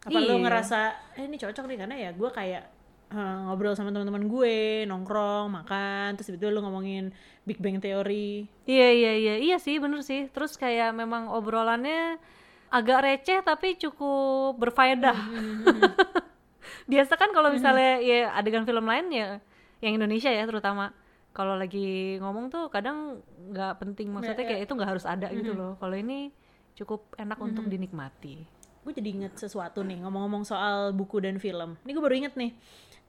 Apa 0.00 0.12
lo 0.14 0.28
Iya. 0.30 0.42
ngerasa 0.44 0.78
eh 1.16 1.24
ini 1.24 1.36
cocok 1.36 1.64
nih 1.66 1.78
karena 1.80 1.96
ya 1.98 2.10
gue 2.12 2.30
kayak 2.30 2.62
eh, 3.10 3.38
ngobrol 3.46 3.74
sama 3.74 3.90
teman-teman 3.90 4.26
gue, 4.30 4.86
nongkrong, 4.86 5.50
makan, 5.50 6.14
terus 6.14 6.30
tiba-tiba 6.30 6.54
lo 6.54 6.60
ngomongin 6.64 7.10
Big 7.42 7.58
Bang 7.58 7.82
Theory. 7.82 8.46
Iya 8.64 8.88
iya 8.94 9.12
iya 9.18 9.34
iya 9.42 9.56
sih 9.58 9.82
bener 9.82 10.06
sih. 10.06 10.30
Terus 10.30 10.54
kayak 10.54 10.94
memang 10.94 11.28
obrolannya 11.30 12.22
agak 12.70 13.02
receh 13.02 13.42
tapi 13.42 13.74
cukup 13.74 14.54
berfaedah. 14.58 15.18
Biasa 16.90 17.18
kan 17.18 17.30
kalau 17.34 17.50
misalnya 17.50 17.98
ya 18.02 18.34
adegan 18.34 18.66
film 18.66 18.86
lain 18.86 19.10
ya 19.10 19.28
yang 19.82 19.98
Indonesia 19.98 20.30
ya 20.30 20.46
terutama 20.46 20.94
kalau 21.30 21.54
lagi 21.54 22.18
ngomong 22.18 22.50
tuh 22.50 22.66
kadang 22.70 23.22
nggak 23.50 23.78
penting 23.78 24.10
maksudnya 24.10 24.42
kayak 24.46 24.66
itu 24.66 24.72
nggak 24.74 24.90
harus 24.90 25.06
ada 25.06 25.30
gitu 25.30 25.54
loh. 25.54 25.78
Kalau 25.78 25.94
ini 25.94 26.30
cukup 26.78 27.12
enak 27.18 27.38
untuk 27.42 27.66
dinikmati. 27.66 28.46
gue 28.80 28.96
jadi 28.96 29.12
inget 29.12 29.36
sesuatu 29.36 29.84
nih 29.84 30.00
ngomong-ngomong 30.00 30.48
soal 30.48 30.96
buku 30.96 31.20
dan 31.20 31.36
film 31.36 31.76
ini 31.84 31.92
gue 31.92 32.00
baru 32.00 32.16
inget 32.16 32.32
nih 32.32 32.56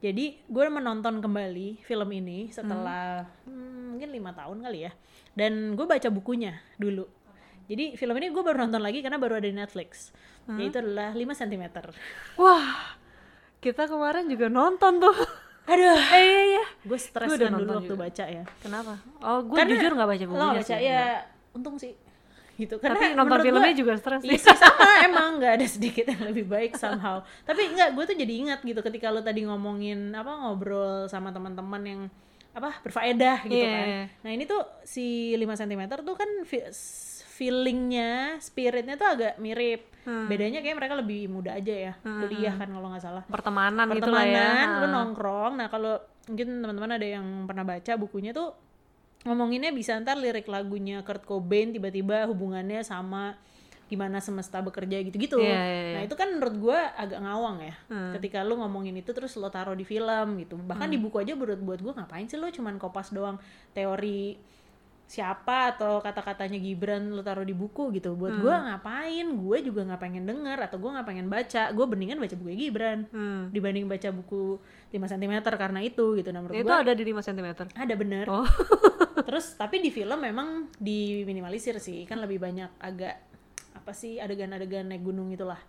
jadi 0.02 0.26
gue 0.50 0.66
menonton 0.68 1.22
kembali 1.22 1.86
film 1.86 2.10
ini 2.10 2.50
setelah 2.50 3.30
hmm, 3.46 3.96
mungkin 3.96 4.10
lima 4.10 4.34
tahun 4.34 4.66
kali 4.66 4.80
ya 4.90 4.92
dan 5.38 5.78
gue 5.78 5.86
baca 5.86 6.10
bukunya 6.10 6.58
dulu 6.82 7.06
jadi 7.70 7.96
film 7.96 8.18
ini 8.20 8.34
gue 8.34 8.44
baru 8.44 8.68
nonton 8.68 8.82
lagi 8.82 9.00
karena 9.00 9.22
baru 9.22 9.40
ada 9.40 9.48
di 9.48 9.56
Netflix 9.56 10.12
yaitu 10.58 10.82
adalah 10.82 11.14
5 11.14 11.22
cm 11.22 11.64
Wah, 12.36 12.98
kita 13.62 13.86
kemarin 13.86 14.26
juga 14.28 14.50
nonton 14.50 14.98
tuh. 15.00 15.16
aduh 15.70 15.94
eh 16.18 16.24
iya 16.26 16.42
iya. 16.58 16.64
gue 16.82 17.00
stres 17.00 17.30
kan 17.38 17.54
dulu 17.54 17.78
waktu 17.78 17.94
juga. 17.94 18.02
baca 18.10 18.26
ya 18.26 18.44
Kenapa? 18.60 18.94
Oh, 19.22 19.46
gue 19.46 19.58
jujur 19.70 19.94
nggak 19.94 20.10
baca 20.10 20.24
lo 20.26 20.28
bukunya 20.28 20.42
nggak 20.50 20.58
baca 20.66 20.76
sih. 20.76 20.90
ya 20.90 21.04
untung 21.54 21.76
sih 21.78 21.94
gitu 22.54 22.76
karena 22.78 22.96
Tapi 22.96 23.06
nonton 23.14 23.40
filmnya 23.42 23.62
gua- 23.68 23.80
juga 23.80 23.94
stres 23.96 24.22
Iya 24.22 24.36
sih. 24.36 24.54
sama 24.54 24.88
emang 25.02 25.30
nggak 25.38 25.54
ada 25.54 25.66
sedikit 25.66 26.06
yang 26.06 26.22
lebih 26.26 26.46
baik 26.46 26.76
somehow. 26.76 27.20
Tapi 27.42 27.62
enggak, 27.68 27.90
gue 27.92 28.04
tuh 28.06 28.18
jadi 28.18 28.34
ingat 28.38 28.60
gitu 28.62 28.80
ketika 28.80 29.08
lo 29.08 29.20
tadi 29.20 29.42
ngomongin 29.42 30.12
apa 30.12 30.32
ngobrol 30.38 31.06
sama 31.06 31.30
teman-teman 31.30 31.82
yang 31.82 32.02
apa 32.52 32.80
berfaedah 32.80 33.46
gitu 33.46 33.56
Iya. 33.58 33.72
kan. 33.72 33.88
Nah 34.22 34.32
ini 34.32 34.44
tuh 34.44 34.60
si 34.84 35.06
5 35.34 35.56
cm 35.56 35.82
tuh 35.98 36.14
kan 36.14 36.28
feelingnya 37.32 38.12
spiritnya 38.38 38.96
tuh 38.96 39.10
agak 39.10 39.34
mirip 39.38 39.88
Hmm. 40.02 40.26
bedanya 40.26 40.60
kayak 40.60 40.74
mereka 40.76 40.96
lebih 40.96 41.30
muda 41.30 41.54
aja 41.54 41.70
ya 41.70 41.94
kuliah 42.02 42.50
kan 42.52 42.66
kalau 42.68 42.90
nggak 42.90 43.04
salah 43.04 43.22
pertemanan 43.24 43.86
gitu 43.92 44.10
lah 44.10 44.26
ya 44.26 44.34
pertemanan 44.34 44.66
lu 44.74 44.82
Ah. 44.82 44.92
nongkrong 44.92 45.54
nah 45.56 45.68
kalau 45.68 45.94
mungkin 46.26 46.48
teman-teman 46.58 46.92
ada 46.92 47.08
yang 47.12 47.26
pernah 47.46 47.62
baca 47.64 47.92
bukunya 47.96 48.32
tuh 48.32 48.50
ngomonginnya 49.22 49.70
bisa 49.70 49.94
ntar 49.98 50.18
lirik 50.18 50.46
lagunya 50.46 51.02
Kurt 51.02 51.24
Cobain 51.24 51.70
tiba-tiba 51.70 52.26
hubungannya 52.26 52.82
sama 52.82 53.38
gimana 53.86 54.18
semesta 54.18 54.64
bekerja 54.64 55.04
gitu-gitu. 55.04 55.36
Iya, 55.36 55.52
iya, 55.52 55.82
iya. 55.84 55.94
nah 55.94 56.02
itu 56.08 56.16
kan 56.16 56.32
menurut 56.32 56.56
gua 56.58 56.96
agak 56.96 57.20
ngawang 57.20 57.58
ya. 57.60 57.76
Hmm. 57.92 58.16
ketika 58.16 58.40
lu 58.42 58.56
ngomongin 58.56 58.96
itu 58.96 59.12
terus 59.12 59.36
lo 59.36 59.52
taruh 59.52 59.76
di 59.76 59.84
film 59.84 60.40
gitu. 60.40 60.56
Bahkan 60.56 60.88
di 60.88 60.96
buku 60.96 61.20
aja 61.20 61.36
buat 61.36 61.60
buat 61.60 61.80
gua 61.80 61.94
ngapain 62.00 62.24
sih 62.26 62.40
lo 62.40 62.48
cuman 62.48 62.80
kopas 62.80 63.12
doang 63.12 63.36
teori 63.72 64.40
siapa 65.06 65.76
atau 65.76 66.00
kata-katanya 66.00 66.56
Gibran 66.56 67.12
lo 67.12 67.20
taruh 67.20 67.44
di 67.44 67.52
buku 67.52 67.92
gitu. 67.92 68.16
Buat 68.16 68.32
Hmm. 68.32 68.42
gua 68.42 68.56
ngapain? 68.64 69.28
Gue 69.28 69.58
juga 69.60 69.84
nggak 69.84 70.00
pengen 70.00 70.24
denger 70.24 70.56
atau 70.56 70.80
gue 70.80 70.88
nggak 70.88 71.04
pengen 71.04 71.28
baca. 71.28 71.64
Gue 71.70 71.84
mendingan 71.84 72.16
baca 72.16 72.32
buku 72.34 72.52
Gibran 72.56 73.00
Hmm. 73.12 73.52
dibanding 73.52 73.92
baca 73.92 74.08
buku 74.08 74.56
5 74.88 75.04
cm 75.04 75.34
karena 75.52 75.84
itu 75.84 76.16
gitu. 76.16 76.32
Nah 76.32 76.40
menurut 76.40 76.56
itu 76.56 76.64
gua 76.64 76.80
ada 76.80 76.96
di 76.96 77.04
5 77.04 77.20
cm 77.20 77.48
ada 77.76 77.94
bener. 78.00 78.26
Oh 78.32 78.48
terus 79.22 79.54
tapi 79.54 79.78
di 79.78 79.90
film 79.90 80.18
memang 80.18 80.70
diminimalisir 80.78 81.78
sih 81.78 82.04
kan 82.04 82.18
lebih 82.18 82.38
banyak 82.38 82.70
agak 82.78 83.18
apa 83.74 83.92
sih 83.92 84.18
adegan-adegan 84.18 84.86
naik 84.86 85.02
gunung 85.02 85.30
itulah 85.30 85.60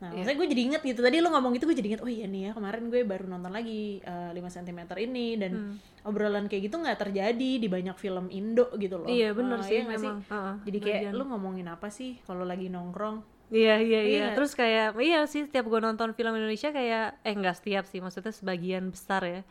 nah 0.00 0.08
Iya. 0.08 0.24
maksudnya 0.24 0.38
gue 0.38 0.48
jadi 0.48 0.62
inget 0.64 0.82
gitu 0.82 1.00
tadi 1.00 1.16
lo 1.18 1.28
ngomong 1.28 1.52
itu 1.52 1.64
gue 1.64 1.76
jadi 1.76 1.88
inget 1.90 2.00
oh 2.00 2.08
iya 2.08 2.24
nih 2.24 2.42
ya 2.42 2.50
kemarin 2.52 2.88
gue 2.88 3.00
baru 3.02 3.24
nonton 3.26 3.50
lagi 3.50 4.00
eh, 4.00 4.30
5 4.32 4.40
cm 4.56 4.78
ini 4.98 5.26
dan 5.36 5.52
Hmm. 5.52 5.74
obrolan 6.02 6.48
kayak 6.48 6.62
gitu 6.66 6.76
nggak 6.78 6.96
terjadi 6.98 7.50
di 7.56 7.68
banyak 7.68 7.92
film 7.94 8.26
Indo 8.30 8.72
gitu 8.74 8.96
loh 8.96 9.04
iya 9.06 9.30
bener 9.30 9.60
Eh, 9.60 9.62
sih 9.62 9.74
iya 9.74 9.82
nggak 9.82 9.98
memang 9.98 10.16
Heeh, 10.24 10.54
jadi 10.64 10.78
kayak 10.78 11.00
bagian. 11.04 11.12
lu 11.14 11.24
ngomongin 11.26 11.66
apa 11.68 11.88
sih 11.88 12.16
kalau 12.22 12.42
lagi 12.42 12.66
nongkrong 12.66 13.20
Iya 13.50 13.76
iya 13.76 14.00
iya. 14.00 14.00
Iya. 14.06 14.26
Terus 14.32 14.54
kayak 14.54 14.94
iya 14.96 15.26
sih 15.26 15.42
setiap 15.42 15.66
gue 15.66 15.80
nonton 15.80 16.14
film 16.14 16.32
Indonesia 16.32 16.70
kayak 16.70 17.18
eh 17.20 17.34
enggak 17.34 17.58
setiap 17.58 17.82
sih 17.84 17.98
maksudnya 17.98 18.30
sebagian 18.30 18.88
besar 18.88 19.20
ya. 19.22 19.42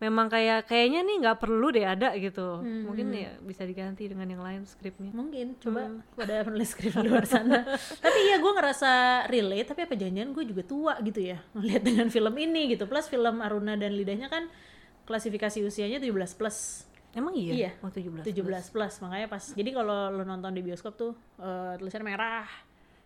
Memang 0.00 0.26
kayak 0.26 0.64
kayaknya 0.64 1.00
nih 1.02 1.16
nggak 1.20 1.38
perlu 1.38 1.68
deh 1.68 1.84
ada 1.84 2.10
gitu. 2.14 2.58
Hmm. 2.58 2.88
Mungkin 2.88 3.12
ya 3.12 3.36
bisa 3.38 3.62
diganti 3.62 4.08
dengan 4.08 4.26
yang 4.26 4.40
lain 4.40 4.64
skripnya. 4.64 5.12
mungkin 5.12 5.54
coba 5.56 5.80
Hmm. 5.82 6.00
pada 6.10 6.40
penulis 6.40 6.68
skrip 6.68 6.92
di 6.94 7.04
luar 7.04 7.24
sana 7.24 7.60
tapi 8.04 8.18
iya 8.22 8.36
gue 8.36 8.48
ngerasa 8.50 8.90
relate 9.26 9.68
tapi 9.68 9.80
apa 9.82 9.94
janjian 9.94 10.30
gue 10.30 10.44
juga 10.44 10.62
tua 10.62 10.94
gitu 11.00 11.20
ya 11.22 11.36
ngeliat 11.52 11.82
dengan 11.82 12.08
film 12.08 12.32
ini 12.34 12.70
gitu 12.70 12.84
plus 12.84 13.06
film 13.06 13.38
Aruna 13.38 13.74
dan 13.74 13.92
Lidahnya 13.92 14.26
kan 14.26 14.48
klasifikasi 15.02 15.60
usianya 15.60 15.98
17 15.98 16.10
plus 16.34 16.88
Emang 17.10 17.34
iya? 17.34 17.52
Iya. 17.52 17.70
Oh 17.80 17.90
17. 17.90 18.22
17 18.22 18.40
plus 18.70 18.94
makanya 19.00 19.26
pas 19.26 19.42
jadi 19.50 19.70
kalau 19.72 20.08
lo 20.08 20.22
nonton 20.22 20.50
di 20.50 20.62
bioskop 20.62 20.94
tuh 20.94 21.12
eh, 21.36 21.74
tulisannya 21.76 22.06
merah 22.06 22.46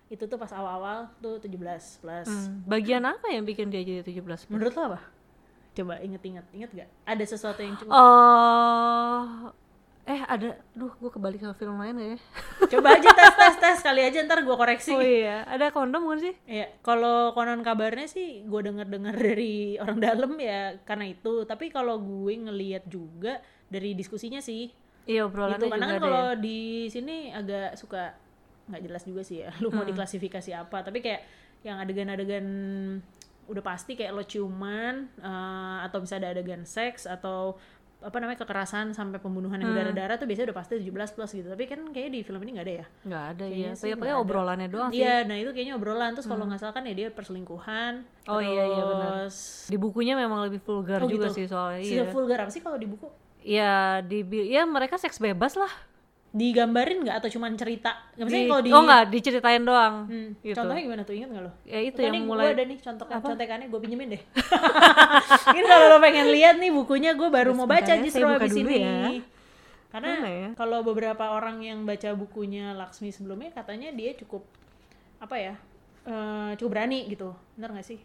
itu 0.06 0.20
tuh 0.22 0.36
pas 0.36 0.52
awal-awal 0.52 1.08
tuh 1.18 1.40
17 1.40 1.48
plus 1.98 2.28
Hmm. 2.28 2.60
Bagian 2.64 3.02
apa 3.02 3.26
yang 3.26 3.42
bikin 3.42 3.66
dia 3.66 3.80
jadi 3.80 4.04
17? 4.04 4.46
menurut 4.46 4.70
lo 4.70 4.82
apa 4.86 5.00
coba 5.74 5.98
inget-inget 5.98 6.46
inget 6.50 6.70
gak 6.72 6.88
ada 7.04 7.24
sesuatu 7.24 7.60
yang 7.60 7.74
cukup 7.74 7.92
Oh 7.92 9.50
eh 10.04 10.20
ada 10.20 10.60
duh 10.76 10.92
gue 10.92 11.08
kebalik 11.08 11.40
sama 11.40 11.56
film 11.56 11.80
lain 11.80 11.96
ya? 11.96 12.16
coba 12.76 12.92
aja 12.92 13.08
tes 13.08 13.34
tes 13.34 13.54
tes 13.56 13.78
kali 13.80 14.04
aja 14.04 14.20
ntar 14.20 14.44
gue 14.44 14.52
koreksi 14.52 14.92
Oh 14.92 15.00
iya, 15.00 15.48
ada 15.48 15.72
kondom 15.72 16.04
bukan 16.04 16.20
sih? 16.20 16.34
Iya, 16.44 16.76
kalau 16.84 17.32
konon 17.32 17.64
kabarnya 17.64 18.04
sih 18.04 18.44
gue 18.44 18.60
denger-dengar 18.60 19.16
dari 19.16 19.80
orang 19.80 20.04
dalam 20.04 20.36
ya 20.36 20.76
karena 20.84 21.08
itu. 21.08 21.48
Tapi 21.48 21.72
kalau 21.72 21.96
gue 21.96 22.36
ngeliat 22.36 22.84
juga 22.84 23.40
dari 23.64 23.96
diskusinya 23.96 24.44
sih, 24.44 24.68
Iya 25.08 25.24
gitu. 25.24 25.28
obrolannya 25.32 25.72
Karena 25.72 25.86
juga 25.88 25.96
kan 25.96 26.04
kalau 26.04 26.24
ya. 26.28 26.36
di 26.36 26.60
sini 26.92 27.16
agak 27.32 27.80
suka 27.80 28.12
nggak 28.68 28.82
jelas 28.84 29.02
juga 29.08 29.22
sih 29.24 29.40
ya. 29.40 29.56
Lu 29.64 29.72
mau 29.72 29.88
diklasifikasi 29.88 30.50
apa? 30.52 30.84
Tapi 30.84 31.00
kayak 31.00 31.22
yang 31.64 31.80
adegan-adegan 31.80 32.44
udah 33.46 33.62
pasti 33.62 33.92
kayak 33.94 34.12
lo 34.12 34.22
ciuman 34.22 35.08
eh, 35.18 35.78
atau 35.84 35.98
bisa 36.00 36.16
ada 36.16 36.32
adegan 36.32 36.64
seks 36.64 37.04
atau 37.04 37.56
apa 38.04 38.20
namanya 38.20 38.44
kekerasan 38.44 38.92
sampai 38.92 39.16
pembunuhan 39.16 39.56
yang 39.56 39.72
berdarah-darah 39.72 40.20
tuh 40.20 40.28
biasanya 40.28 40.52
udah 40.52 40.58
pasti 40.60 40.76
17 40.76 40.92
plus 41.16 41.30
gitu. 41.32 41.48
Tapi 41.48 41.64
kan 41.64 41.80
kayaknya 41.88 42.12
di 42.12 42.20
film 42.20 42.40
ini 42.44 42.50
nggak 42.52 42.66
ada 42.68 42.74
ya. 42.76 42.86
Nggak 43.00 43.24
ada 43.32 43.44
ya. 43.48 43.70
sih 43.72 43.88
pokoknya 43.96 44.12
ada. 44.12 44.20
obrolannya 44.20 44.68
doang 44.68 44.90
sih. 44.92 45.00
Iya, 45.00 45.16
nah 45.24 45.36
itu 45.40 45.50
kayaknya 45.56 45.74
obrolan 45.80 46.12
terus 46.12 46.28
kalau 46.28 46.44
nggak 46.44 46.60
salah 46.60 46.76
kan 46.76 46.84
ya 46.84 46.92
dia 46.92 47.08
perselingkuhan. 47.08 48.04
Oh 48.28 48.44
iya, 48.44 48.60
iya, 48.68 48.82
benar. 48.84 49.08
terus 49.24 49.64
Di 49.72 49.80
bukunya 49.80 50.20
memang 50.20 50.44
lebih 50.44 50.60
vulgar 50.60 51.00
Oh, 51.00 51.08
juga 51.08 51.32
gitu. 51.32 51.36
sih 51.40 51.46
soalnya. 51.48 51.80
Iya. 51.80 52.04
vulgar 52.12 52.44
apa 52.44 52.52
sih 52.52 52.60
kalau 52.60 52.76
di 52.76 52.84
buku? 52.84 53.08
Ya 53.40 54.04
di 54.04 54.20
ya 54.52 54.68
mereka 54.68 55.00
seks 55.00 55.16
bebas 55.16 55.56
lah. 55.56 55.72
Digambarin 56.34 57.06
nggak 57.06 57.22
atau 57.22 57.30
cuman 57.30 57.54
cerita? 57.54 57.94
Nggak 58.18 58.26
kalau 58.50 58.62
di 58.66 58.70
Oh 58.74 58.82
enggak, 58.82 59.02
diceritain 59.06 59.62
doang. 59.62 60.10
Hmm, 60.10 60.28
gitu. 60.42 60.58
Contohnya 60.58 60.82
gimana 60.82 61.02
tuh 61.02 61.14
inget 61.14 61.30
nggak 61.30 61.44
lo? 61.46 61.52
Ya 61.62 61.78
itu 61.78 61.94
Tuh, 61.94 62.02
yang 62.02 62.14
nih, 62.18 62.22
mulai 62.26 62.44
Gue 62.44 62.54
ada 62.58 62.64
nih 62.66 62.78
contoh 62.82 63.06
contekannya 63.06 63.66
gue 63.70 63.80
pinjemin 63.80 64.08
deh. 64.10 64.22
Ini 65.54 65.62
kalau 65.62 65.86
lo 65.94 65.98
pengen 65.98 66.26
lihat 66.28 66.58
nih 66.58 66.74
bukunya 66.74 67.14
gue 67.14 67.28
baru 67.30 67.54
mau 67.54 67.64
baca 67.64 67.86
Sebentar 67.86 67.96
ya, 67.96 68.04
justru 68.04 68.26
abis 68.26 68.52
ini. 68.52 68.76
ya. 68.76 68.98
Karena 69.88 70.10
ya? 70.26 70.48
kalau 70.58 70.82
beberapa 70.82 71.30
orang 71.30 71.62
yang 71.62 71.86
baca 71.86 72.10
bukunya 72.12 72.74
Laksmi 72.74 73.14
sebelumnya 73.14 73.54
katanya 73.54 73.94
dia 73.94 74.10
cukup 74.14 74.42
apa 75.22 75.38
ya? 75.38 75.54
eh, 76.04 76.50
cukup 76.58 76.70
berani 76.74 77.06
gitu. 77.06 77.30
Bener 77.54 77.70
gak 77.72 77.86
sih? 77.86 78.02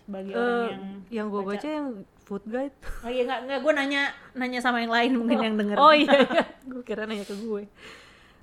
Sebagai 0.00 0.32
orang 0.32 0.48
Eh, 0.48 0.66
yang 0.66 0.82
yang 1.12 1.26
gue 1.28 1.42
baca 1.44 1.68
yang 1.68 1.88
food 2.28 2.44
guide. 2.44 2.76
Oh 3.04 3.08
iya 3.08 3.24
nggak 3.24 3.40
nggak 3.48 3.60
gue 3.64 3.72
nanya 3.72 4.02
nanya 4.36 4.60
sama 4.60 4.84
yang 4.84 4.92
lain 4.92 5.12
mungkin 5.16 5.38
yang 5.40 5.56
denger. 5.56 5.76
Oh 5.80 5.96
iya, 5.96 6.12
iya. 6.12 6.44
gue 6.70 6.84
kira 6.84 7.08
nanya 7.08 7.24
ke 7.24 7.32
gue. 7.32 7.64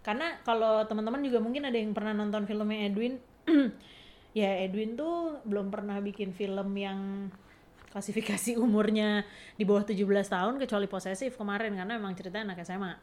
Karena 0.02 0.42
kalau 0.42 0.82
teman-teman 0.90 1.22
juga 1.22 1.38
mungkin 1.38 1.70
ada 1.70 1.78
yang 1.78 1.94
pernah 1.94 2.18
nonton 2.18 2.50
filmnya 2.50 2.90
Edwin. 2.90 3.22
ya 4.40 4.52
Edwin 4.66 4.98
tuh 4.98 5.38
belum 5.46 5.70
pernah 5.70 6.02
bikin 6.02 6.34
film 6.34 6.74
yang 6.74 7.30
klasifikasi 7.94 8.60
umurnya 8.60 9.24
di 9.56 9.64
bawah 9.64 9.88
17 9.88 10.04
tahun 10.28 10.60
kecuali 10.60 10.84
posesif 10.92 11.40
kemarin 11.40 11.80
karena 11.80 11.96
memang 11.96 12.12
ceritanya 12.18 12.52
anak 12.52 12.68
SMA. 12.68 12.94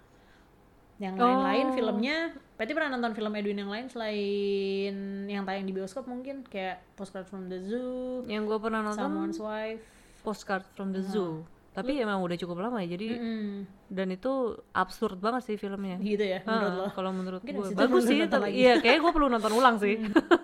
Yang 1.01 1.15
lain-lain 1.19 1.67
Oh. 1.67 1.75
filmnya, 1.75 2.17
Patty 2.55 2.77
pernah 2.77 2.93
nonton 2.95 3.17
film 3.17 3.33
Edwin 3.33 3.59
yang 3.59 3.73
lain 3.73 3.89
selain 3.89 4.95
yang 5.27 5.43
tayang 5.43 5.65
di 5.65 5.73
bioskop 5.73 6.05
mungkin 6.05 6.45
kayak 6.45 6.85
Postcard 6.95 7.25
from 7.27 7.49
the 7.49 7.59
Zoo, 7.59 8.23
Yang 8.29 8.53
gue 8.53 8.59
pernah 8.61 8.85
nonton 8.85 9.01
Someone's 9.01 9.41
Wife. 9.41 9.83
Postcard 10.23 10.65
from 10.71 10.91
the 10.91 11.03
Zoo. 11.03 11.43
Tapi 11.73 11.97
emang 11.97 12.21
udah 12.21 12.37
cukup 12.37 12.61
lama 12.61 12.79
ya, 12.79 12.93
jadi 12.93 13.17
Mm, 13.17 13.65
dan 13.89 14.09
itu 14.09 14.29
absurd 14.71 15.17
banget 15.17 15.43
sih 15.43 15.57
filmnya. 15.57 15.97
gitu 15.99 16.21
ya 16.21 16.41
menurut 16.43 16.75
lo. 16.75 16.87
Kalau 16.91 17.11
menurut 17.11 17.41
Mungkin 17.41 17.57
gue 17.57 17.73
bagus 17.73 18.05
sih, 18.05 18.21
tapi 18.27 18.53
iya 18.55 18.77
kayaknya 18.77 19.01
gue 19.01 19.13
perlu 19.13 19.27
nonton 19.27 19.53
ulang 19.53 19.77
sih. 19.79 19.97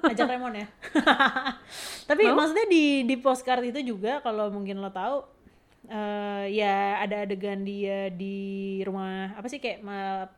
ajak 0.02 0.25
Remon 0.26 0.56
ya. 0.56 0.66
Tapi 2.08 2.23
maksudnya 2.28 2.66
di 2.66 2.85
di 3.04 3.16
postcard 3.16 3.61
itu 3.62 3.80
juga 3.87 4.18
kalau 4.18 4.49
mungkin 4.49 4.78
lo 4.78 4.88
tahu 4.88 5.20
eh 5.87 6.44
ya 6.50 6.99
ada 6.99 7.25
adegan 7.25 7.61
dia 7.61 8.08
di 8.08 8.37
rumah 8.82 9.32
apa 9.32 9.47
sih 9.47 9.56
kayak 9.56 9.80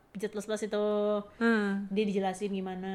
pijat 0.09 0.27
plus 0.29 0.43
plus 0.43 0.59
itu 0.61 0.85
Hmm. 1.37 1.87
dia 1.87 2.03
dijelasin 2.05 2.51
gimana 2.51 2.91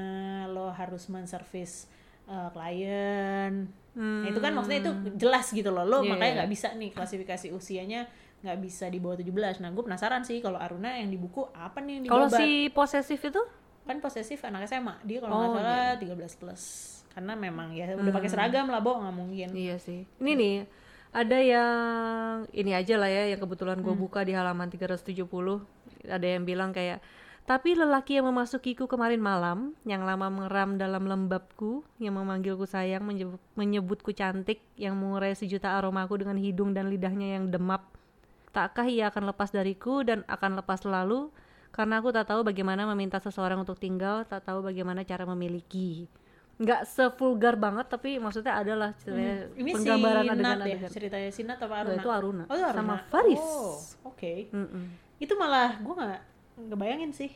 lo 0.46 0.68
harus 0.70 1.04
menservis 1.06 1.88
eh, 2.26 2.48
klien. 2.50 3.68
Nah, 3.96 4.28
itu 4.28 4.38
kan 4.38 4.52
maksudnya 4.52 4.80
itu 4.82 4.92
jelas 5.16 5.48
gitu 5.48 5.72
loh. 5.72 5.82
Lo 5.82 5.98
Hmm. 5.98 6.04
Iya, 6.04 6.10
makanya 6.12 6.28
iya. 6.28 6.36
nggak 6.38 6.50
bisa 6.52 6.68
nih 6.72 6.90
klasifikasi 6.92 7.46
usianya 7.50 8.00
nggak 8.36 8.58
bisa 8.60 8.84
di 8.86 9.00
bawah 9.00 9.16
17. 9.16 9.32
Nah, 9.58 9.72
gue 9.72 9.80
penasaran 9.82 10.20
sih 10.20 10.38
kalau 10.38 10.60
Aruna 10.60 10.92
yang 10.94 11.08
di 11.08 11.16
buku 11.16 11.48
apa 11.50 11.80
nih 11.80 11.94
yang 11.98 12.02
Kalau 12.06 12.28
si 12.28 12.68
posesif 12.68 13.18
itu 13.18 13.40
kan 13.82 13.96
posesif 13.98 14.42
anak 14.42 14.66
SMA 14.66 15.00
dia 15.02 15.18
kalau 15.18 15.32
nggak 15.32 15.48
Oh, 15.48 15.56
salah 15.56 15.94
13 15.96 16.36
plus 16.36 16.62
karena 17.08 17.32
memang 17.32 17.72
ya 17.72 17.94
udah 17.94 18.12
pakai 18.12 18.28
seragam 18.28 18.66
lah 18.66 18.78
bo 18.78 19.00
nggak 19.00 19.14
mungkin 19.14 19.48
Iya 19.50 19.80
sih. 19.80 20.04
Ini 20.18 20.32
nih 20.34 20.56
ada 21.10 21.38
yang 21.40 21.70
ini 22.52 22.76
aja 22.76 22.94
lah 22.94 23.08
ya 23.08 23.32
yang 23.32 23.40
kebetulan 23.40 23.78
Hmm. 23.78 23.86
gue 23.86 23.94
buka 23.96 24.20
di 24.20 24.36
halaman 24.36 24.68
370 24.68 25.64
ada 26.04 26.26
yang 26.26 26.44
bilang 26.44 26.70
kayak 26.70 27.00
tapi 27.46 27.72
lelaki 27.72 28.18
yang 28.18 28.26
memasukiku 28.26 28.84
kemarin 28.84 29.22
malam 29.22 29.58
yang 29.82 30.02
lama 30.02 30.26
mengeram 30.26 30.74
dalam 30.74 31.06
lembabku 31.06 31.86
yang 31.96 32.14
memanggilku 32.14 32.66
sayang 32.66 33.00
menyebut, 33.00 33.38
menyebutku 33.54 34.10
cantik 34.10 34.58
yang 34.74 34.98
mengurai 34.98 35.30
sejuta 35.32 35.72
aromaku 35.72 36.18
dengan 36.18 36.34
hidung 36.36 36.74
dan 36.74 36.90
lidahnya 36.90 37.38
yang 37.38 37.46
demap 37.46 37.86
takkah 38.50 38.84
ia 38.84 39.08
akan 39.08 39.30
lepas 39.30 39.48
dariku 39.48 40.02
dan 40.02 40.26
akan 40.26 40.58
lepas 40.58 40.82
selalu 40.82 41.30
karena 41.70 42.00
aku 42.00 42.08
tak 42.08 42.26
tahu 42.26 42.40
bagaimana 42.42 42.82
meminta 42.84 43.16
seseorang 43.16 43.60
untuk 43.60 43.76
tinggal 43.76 44.24
tak 44.24 44.42
tahu 44.42 44.64
bagaimana 44.64 45.04
cara 45.04 45.22
memiliki 45.22 46.08
nggak 46.56 46.88
sevulgar 46.88 47.52
banget 47.54 47.84
tapi 47.86 48.16
maksudnya 48.16 48.56
adalah 48.56 48.96
ceritanya 48.96 49.44
Hmm. 49.44 49.60
ini 49.60 49.70
si 49.70 49.76
penggambaran 49.76 50.24
Nat 50.34 50.58
ya 50.64 50.78
ceritanya 50.88 51.28
si 51.28 51.44
Nat 51.44 51.60
apa 51.60 51.68
Nah, 51.68 51.80
Aruna 51.84 52.00
itu 52.00 52.08
Aruna. 52.10 52.42
oh, 52.42 52.54
itu 52.56 52.64
Aruna. 52.64 52.80
Sama 52.80 52.96
Faris. 53.06 53.38
oh, 53.38 53.76
oke 54.08 54.32
Mm-mm. 54.50 54.84
itu 55.20 55.34
malah 55.36 55.76
gue 55.76 55.94
nggak 55.94 56.20
nggak 56.56 56.78
bayangin 56.78 57.12
sih. 57.12 57.30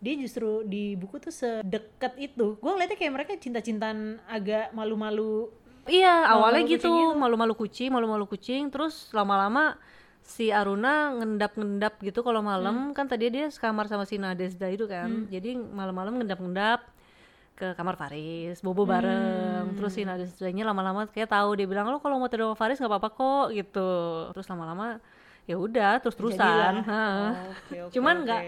Dia 0.00 0.16
justru 0.16 0.64
di 0.64 0.96
buku 0.96 1.20
tuh 1.20 1.32
sedekat 1.32 2.16
itu. 2.16 2.56
Gue 2.56 2.70
ngeliatnya 2.72 2.96
kayak 2.96 3.12
mereka 3.14 3.32
cinta-cintaan 3.36 4.18
agak 4.26 4.72
malu-malu 4.72 5.52
Iya, 5.88 6.28
awalnya 6.28 6.62
Malu-malu 6.62 6.74
gitu, 6.76 6.88
kucing 6.92 7.08
gitu. 7.08 7.18
malu-malu 7.18 7.54
kucing, 7.56 7.88
malu-malu 7.90 8.24
kucing, 8.28 8.62
terus 8.68 9.08
lama-lama 9.16 9.80
si 10.20 10.52
Aruna 10.52 11.16
ngendap-ngendap 11.16 11.98
gitu 12.04 12.20
kalau 12.20 12.44
malam. 12.44 12.92
Kan 12.92 13.08
tadi 13.08 13.32
dia 13.32 13.48
sekamar 13.48 13.88
sama 13.88 14.04
si 14.04 14.20
Nadezda 14.20 14.68
itu 14.68 14.84
kan. 14.84 15.26
Jadi 15.32 15.56
malam-malam 15.56 16.20
ngendap-ngendap 16.20 16.84
ke 17.56 17.76
kamar 17.76 17.96
Faris 17.96 18.60
bobo 18.64 18.84
bareng. 18.88 19.76
Terus 19.76 19.92
si 19.92 20.04
Nadezdanya 20.04 20.68
lama-lama 20.68 21.08
kayak 21.08 21.32
tahu 21.32 21.56
dia 21.60 21.66
bilang 21.68 21.88
lo 21.92 22.00
kalau 22.00 22.16
mau 22.20 22.28
tidur 22.28 22.52
sama 22.52 22.60
Faris 22.60 22.78
nggak 22.80 22.92
apa-apa 22.92 23.10
kok 23.12 23.46
gitu. 23.56 23.90
Terus 24.36 24.46
lama-lama 24.52 25.00
ya 25.50 25.56
udah 25.58 25.98
terus 25.98 26.14
terusan. 26.14 26.86
Oh, 26.86 27.30
oke, 27.50 27.76
oke, 27.90 27.92
cuman 27.98 28.22
nggak 28.22 28.42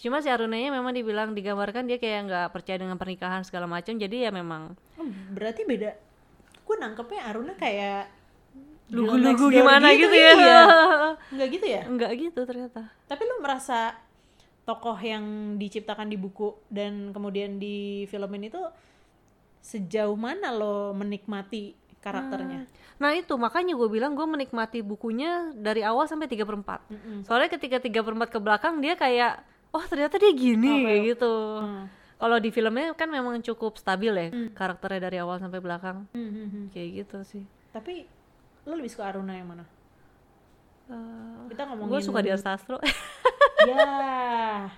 cuma 0.00 0.24
si 0.24 0.32
Arunanya 0.32 0.72
memang 0.72 0.96
dibilang 0.96 1.36
digambarkan 1.36 1.84
dia 1.84 2.00
kayak 2.00 2.20
nggak 2.24 2.46
percaya 2.56 2.80
dengan 2.80 2.96
pernikahan 2.96 3.44
segala 3.44 3.68
macam 3.68 3.92
jadi 4.00 4.28
ya 4.28 4.30
memang 4.32 4.72
Oh, 4.96 5.04
berarti 5.36 5.68
beda. 5.68 5.92
Gue 6.64 6.76
nangkepnya 6.80 7.28
Aruna 7.28 7.52
kayak 7.60 8.08
lugu-lugu 8.90 9.52
gimana 9.54 9.92
gitu, 9.94 10.10
ya? 10.10 10.32
iya. 10.34 10.62
nggak 11.36 11.48
gitu 11.52 11.66
ya? 11.68 11.82
Nggak 11.86 12.12
gitu 12.16 12.40
ternyata. 12.48 12.88
Tapi 13.06 13.22
lu 13.28 13.44
merasa 13.44 13.94
tokoh 14.64 14.96
yang 14.98 15.56
diciptakan 15.60 16.08
di 16.08 16.16
buku 16.16 16.56
dan 16.72 17.12
kemudian 17.12 17.60
di 17.60 18.08
filmin 18.08 18.48
itu 18.48 18.60
sejauh 19.60 20.16
mana 20.16 20.54
lo 20.56 20.96
menikmati 20.96 21.76
karakternya 22.00 22.64
Nah 23.00 23.16
itu 23.16 23.32
makanya 23.40 23.72
gue 23.72 23.88
bilang 23.88 24.12
gue 24.12 24.26
menikmati 24.28 24.84
bukunya 24.84 25.50
dari 25.56 25.80
awal 25.80 26.04
sampai 26.04 26.28
3 26.28 26.44
per 26.44 26.56
4 26.60 26.92
Mm-mm. 26.92 27.18
Soalnya 27.24 27.48
ketika 27.48 27.80
3 27.80 27.88
per 28.04 28.12
4 28.12 28.28
ke 28.28 28.38
belakang 28.38 28.74
dia 28.84 28.94
kayak 28.94 29.40
Oh 29.70 29.84
ternyata 29.86 30.18
dia 30.18 30.34
gini 30.34 30.82
kayak 30.82 31.00
gitu. 31.14 31.34
Hmm. 31.62 31.86
Kalau 32.20 32.36
di 32.36 32.50
filmnya 32.50 32.92
kan 32.98 33.08
memang 33.08 33.38
cukup 33.40 33.78
stabil 33.78 34.12
ya 34.12 34.28
Karakternya 34.52 35.08
dari 35.08 35.16
awal 35.22 35.38
sampai 35.38 35.62
belakang. 35.62 36.10
Hmm, 36.10 36.30
hmm, 36.30 36.46
hmm. 36.50 36.64
Kayak 36.74 36.88
gitu 37.06 37.18
sih. 37.22 37.44
Tapi 37.70 38.04
lo 38.66 38.74
lebih 38.74 38.90
suka 38.90 39.08
Aruna 39.08 39.32
yang 39.32 39.48
mana? 39.48 39.64
Kita 41.46 41.70
ngomongin 41.70 41.90
Gue 41.90 42.00
suka 42.02 42.20
dia 42.20 42.36
sastro. 42.36 42.78
Ya. 43.60 44.72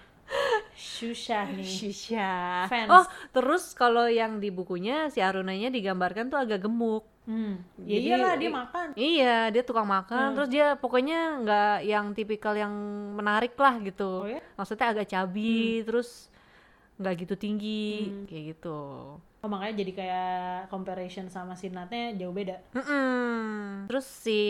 Susah 0.75 1.47
nih. 1.55 1.63
Shisha 1.63 2.67
Fans. 2.67 2.91
Oh 2.91 3.07
terus 3.31 3.79
kalau 3.79 4.11
yang 4.11 4.43
di 4.43 4.51
bukunya 4.51 5.07
si 5.07 5.23
Arunanya 5.23 5.71
digambarkan 5.71 6.35
tuh 6.35 6.43
agak 6.43 6.67
gemuk 6.67 7.07
hmm. 7.29 7.55
ya 7.87 7.97
Jadi- 7.99 8.07
iyalah 8.09 8.33
dia 8.39 8.51
makan. 8.51 8.87
Iya 8.99 9.37
dia 9.51 9.63
tukang 9.63 9.89
makan. 9.89 10.35
Terus 10.37 10.49
dia 10.51 10.67
pokoknya 10.77 11.19
nggak 11.43 11.75
yang 11.87 12.07
tipikal 12.17 12.55
yang 12.55 12.73
menarik 13.15 13.55
lah 13.59 13.79
gitu. 13.83 14.27
Oh 14.27 14.29
ya? 14.29 14.41
Maksudnya 14.59 14.87
agak 14.93 15.07
cabi 15.11 15.83
Terus 15.83 16.29
nggak 17.01 17.15
gitu 17.25 17.35
tinggi 17.35 18.13
Kayak 18.29 18.45
gitu. 18.57 18.79
Oh 19.43 19.51
makanya 19.51 19.83
jadi 19.83 19.93
kayak 19.99 20.71
comparison 20.71 21.27
sama 21.27 21.59
si 21.59 21.67
Natnya 21.67 22.15
jauh 22.15 22.31
beda. 22.31 22.63
Mm-mm. 22.79 23.91
Terus 23.91 24.07
si 24.07 24.41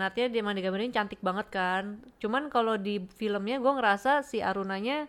Natya 0.00 0.32
dia 0.32 0.40
emang 0.40 0.56
digambarin 0.56 0.88
cantik 0.88 1.20
banget 1.20 1.52
kan. 1.52 2.00
Cuman 2.16 2.48
kalau 2.48 2.80
di 2.80 3.04
filmnya 3.20 3.60
gue 3.60 3.72
ngerasa 3.76 4.24
si 4.24 4.40
Arunanya 4.40 5.04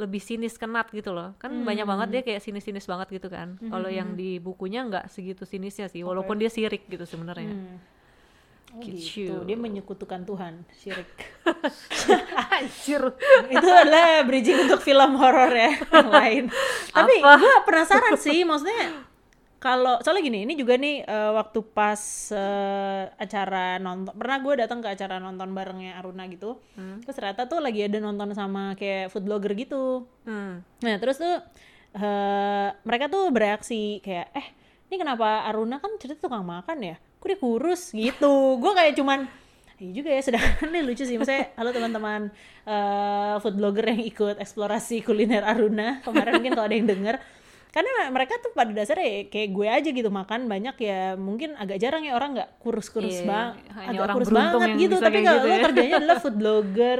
lebih 0.00 0.24
sinis 0.24 0.56
ke 0.56 0.64
Nat 0.64 0.88
gitu 0.88 1.12
loh 1.12 1.36
kan 1.36 1.52
banyak 1.52 1.84
banget 1.84 2.08
dia 2.08 2.22
kayak 2.24 2.40
sinis-sinis 2.40 2.88
banget 2.88 3.12
gitu 3.12 3.28
kan 3.28 3.60
kalau 3.68 3.92
yang 3.92 4.16
di 4.16 4.40
bukunya 4.40 4.82
nggak 4.82 5.12
segitu 5.12 5.44
sinisnya 5.44 5.86
sih 5.86 6.00
walaupun 6.00 6.40
dia 6.40 6.48
sirik 6.48 6.88
gitu 6.88 7.04
sebenarnya 7.04 7.52
Hmm. 7.52 7.76
Oh 8.72 8.80
Gitu. 8.80 9.28
gitu. 9.28 9.36
Dia 9.44 9.52
menyekutukan 9.60 10.24
Tuhan, 10.24 10.64
syirik. 10.72 11.04
anjir 12.56 13.04
itu 13.52 13.68
adalah 13.68 14.24
bridging 14.24 14.64
untuk 14.64 14.80
film 14.80 15.12
horor 15.20 15.52
ya 15.52 15.76
yang 15.76 16.08
lain. 16.08 16.44
Tapi 16.96 17.14
gue 17.20 17.52
penasaran 17.68 18.16
sih, 18.16 18.48
maksudnya 18.48 19.11
kalau 19.62 20.02
soalnya 20.02 20.26
gini, 20.26 20.42
ini 20.42 20.58
juga 20.58 20.74
nih 20.74 21.06
eh, 21.06 21.30
waktu 21.38 21.62
pas 21.70 22.02
eh, 22.34 23.06
acara 23.14 23.78
nonton, 23.78 24.10
pernah 24.18 24.42
gue 24.42 24.54
datang 24.66 24.82
ke 24.82 24.90
acara 24.90 25.22
nonton 25.22 25.54
barengnya 25.54 26.02
Aruna 26.02 26.26
gitu, 26.26 26.58
terus 27.06 27.14
ternyata 27.14 27.46
tuh 27.46 27.62
lagi 27.62 27.86
ada 27.86 28.02
nonton 28.02 28.34
sama 28.34 28.74
kayak 28.74 29.14
food 29.14 29.22
blogger 29.22 29.54
gitu. 29.54 30.10
Hmm. 30.26 30.66
Nah 30.82 30.94
terus 30.98 31.22
tuh 31.22 31.38
eh, 31.94 32.68
mereka 32.82 33.06
tuh 33.06 33.30
bereaksi 33.30 34.02
kayak 34.02 34.34
eh 34.34 34.46
ini 34.90 34.98
kenapa 34.98 35.46
Aruna 35.46 35.78
kan 35.78 35.94
cerita 36.02 36.26
tukang 36.26 36.42
makan 36.42 36.82
ya? 36.82 36.96
Kok 37.22 37.26
dia 37.30 37.38
kurus 37.38 37.94
gitu? 37.94 38.58
Gue 38.58 38.74
kayak 38.74 38.98
cuman 38.98 39.30
Iya 39.82 39.98
juga 39.98 40.14
ya, 40.14 40.22
sedangkan 40.22 40.70
ini 40.70 40.80
lucu 40.86 41.02
sih. 41.02 41.18
Maksudnya, 41.18 41.58
halo 41.58 41.74
teman-teman 41.74 42.30
eh, 42.66 43.34
food 43.42 43.58
blogger 43.58 43.90
yang 43.90 44.02
ikut 44.02 44.38
eksplorasi 44.38 45.02
kuliner 45.02 45.42
Aruna 45.42 45.98
kemarin 46.06 46.38
mungkin 46.38 46.54
kalau 46.54 46.66
ada 46.70 46.76
yang 46.78 46.86
denger. 46.86 47.16
Karena 47.72 47.88
mereka 48.08 48.36
tuh 48.36 48.52
pada 48.52 48.68
dasarnya 48.68 49.08
ya 49.08 49.20
kayak 49.26 49.48
gue 49.50 49.66
aja 49.66 49.88
gitu 49.90 50.06
makan 50.06 50.44
banyak 50.44 50.76
ya 50.76 51.16
mungkin 51.16 51.56
agak 51.56 51.78
jarang 51.78 52.04
ya 52.04 52.12
orang 52.12 52.36
nggak 52.36 52.60
kurus-kurus 52.60 53.16
Iya, 53.16 53.24
bang, 53.24 53.48
hanya 53.74 53.88
agak 53.88 54.02
orang 54.02 54.16
kurus 54.18 54.28
banget 54.30 54.52
yang 54.62 54.76
gitu. 54.78 54.94
Tapi 54.98 55.18
kalau 55.18 55.32
gitu 55.34 55.48
lo 55.48 55.48
ya. 55.50 55.62
kerjanya 55.62 55.94
adalah 55.96 56.18
food 56.22 56.36
blogger, 56.36 56.98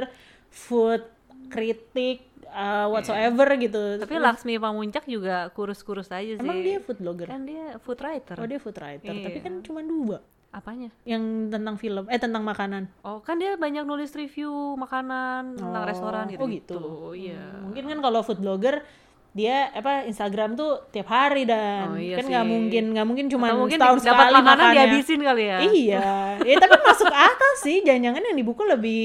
food 0.49 1.03
kritik, 1.47 2.17
uh, 2.47 2.89
whatsoever 2.89 3.47
gitu. 3.55 3.81
tapi 3.99 4.17
Laksmi 4.17 4.57
Pamuncak 4.57 5.05
juga 5.05 5.49
kurus-kurus 5.51 6.09
aja 6.09 6.33
sih 6.33 6.41
Emang 6.41 6.59
dia 6.59 6.77
food 6.79 6.97
blogger? 6.97 7.27
kan 7.27 7.43
dia 7.43 7.77
food 7.79 7.99
writer 7.99 8.35
Oh 8.35 8.47
dia 8.47 8.57
food 8.57 8.73
writer, 8.75 9.13
tapi 9.13 9.29
Iya. 9.31 9.43
kan 9.43 9.53
cuma 9.61 9.81
dua 9.81 10.17
apanya 10.49 10.93
yang 11.03 11.49
tentang 11.49 11.75
film, 11.75 12.05
eh 12.07 12.17
tentang 12.17 12.41
makanan. 12.41 12.85
oh 13.01 13.17
kan 13.19 13.37
dia 13.37 13.53
banyak 13.55 13.81
nulis 13.83 14.13
review 14.13 14.49
makanan 14.75 15.53
tentang 15.55 15.81
Oh, 15.81 15.89
restoran 15.89 16.25
gitu 16.27 16.41
oh 16.41 16.47
gitu. 16.47 16.77
iya 17.15 17.41
Hmm, 17.41 17.69
Mungkin 17.69 17.83
kan 17.87 17.99
kalau 17.99 18.21
food 18.21 18.37
blogger 18.37 18.85
dia 19.33 19.73
apa 19.73 20.05
Instagram 20.05 20.53
tuh 20.53 20.85
tiap 20.93 21.09
hari 21.09 21.49
dan 21.49 21.89
Oh, 21.89 21.97
iya 21.97 22.21
kan 22.21 22.29
nggak 22.29 22.45
mungkin 22.45 22.83
nggak 22.93 23.05
mungkin 23.09 23.25
cuma 23.33 23.49
mungkin 23.57 23.81
setahun 23.81 23.99
dapat 24.05 24.13
sekali 24.13 24.33
makanan 24.37 24.45
makannya. 24.45 24.73
dihabisin 24.77 25.19
kali 25.25 25.43
ya 25.43 25.57
Iya, 25.65 26.07
ya 26.53 26.55
tapi 26.61 26.75
masuk 26.85 27.09
akal 27.09 27.51
sih. 27.65 27.77
Jangan-jangan 27.81 28.21
yang 28.29 28.37
di 28.37 28.45
buku 28.45 28.61
lebih 28.61 29.01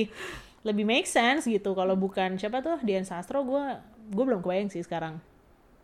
lebih 0.68 0.84
make 0.84 1.08
sense 1.08 1.48
gitu. 1.48 1.72
Kalau 1.72 1.96
bukan 1.96 2.36
siapa 2.36 2.60
tuh 2.60 2.76
Dian 2.84 3.08
Sastro, 3.08 3.40
gue 3.40 3.64
gue 4.12 4.24
belum 4.28 4.44
kebayang 4.44 4.68
sih 4.68 4.84
sekarang. 4.84 5.16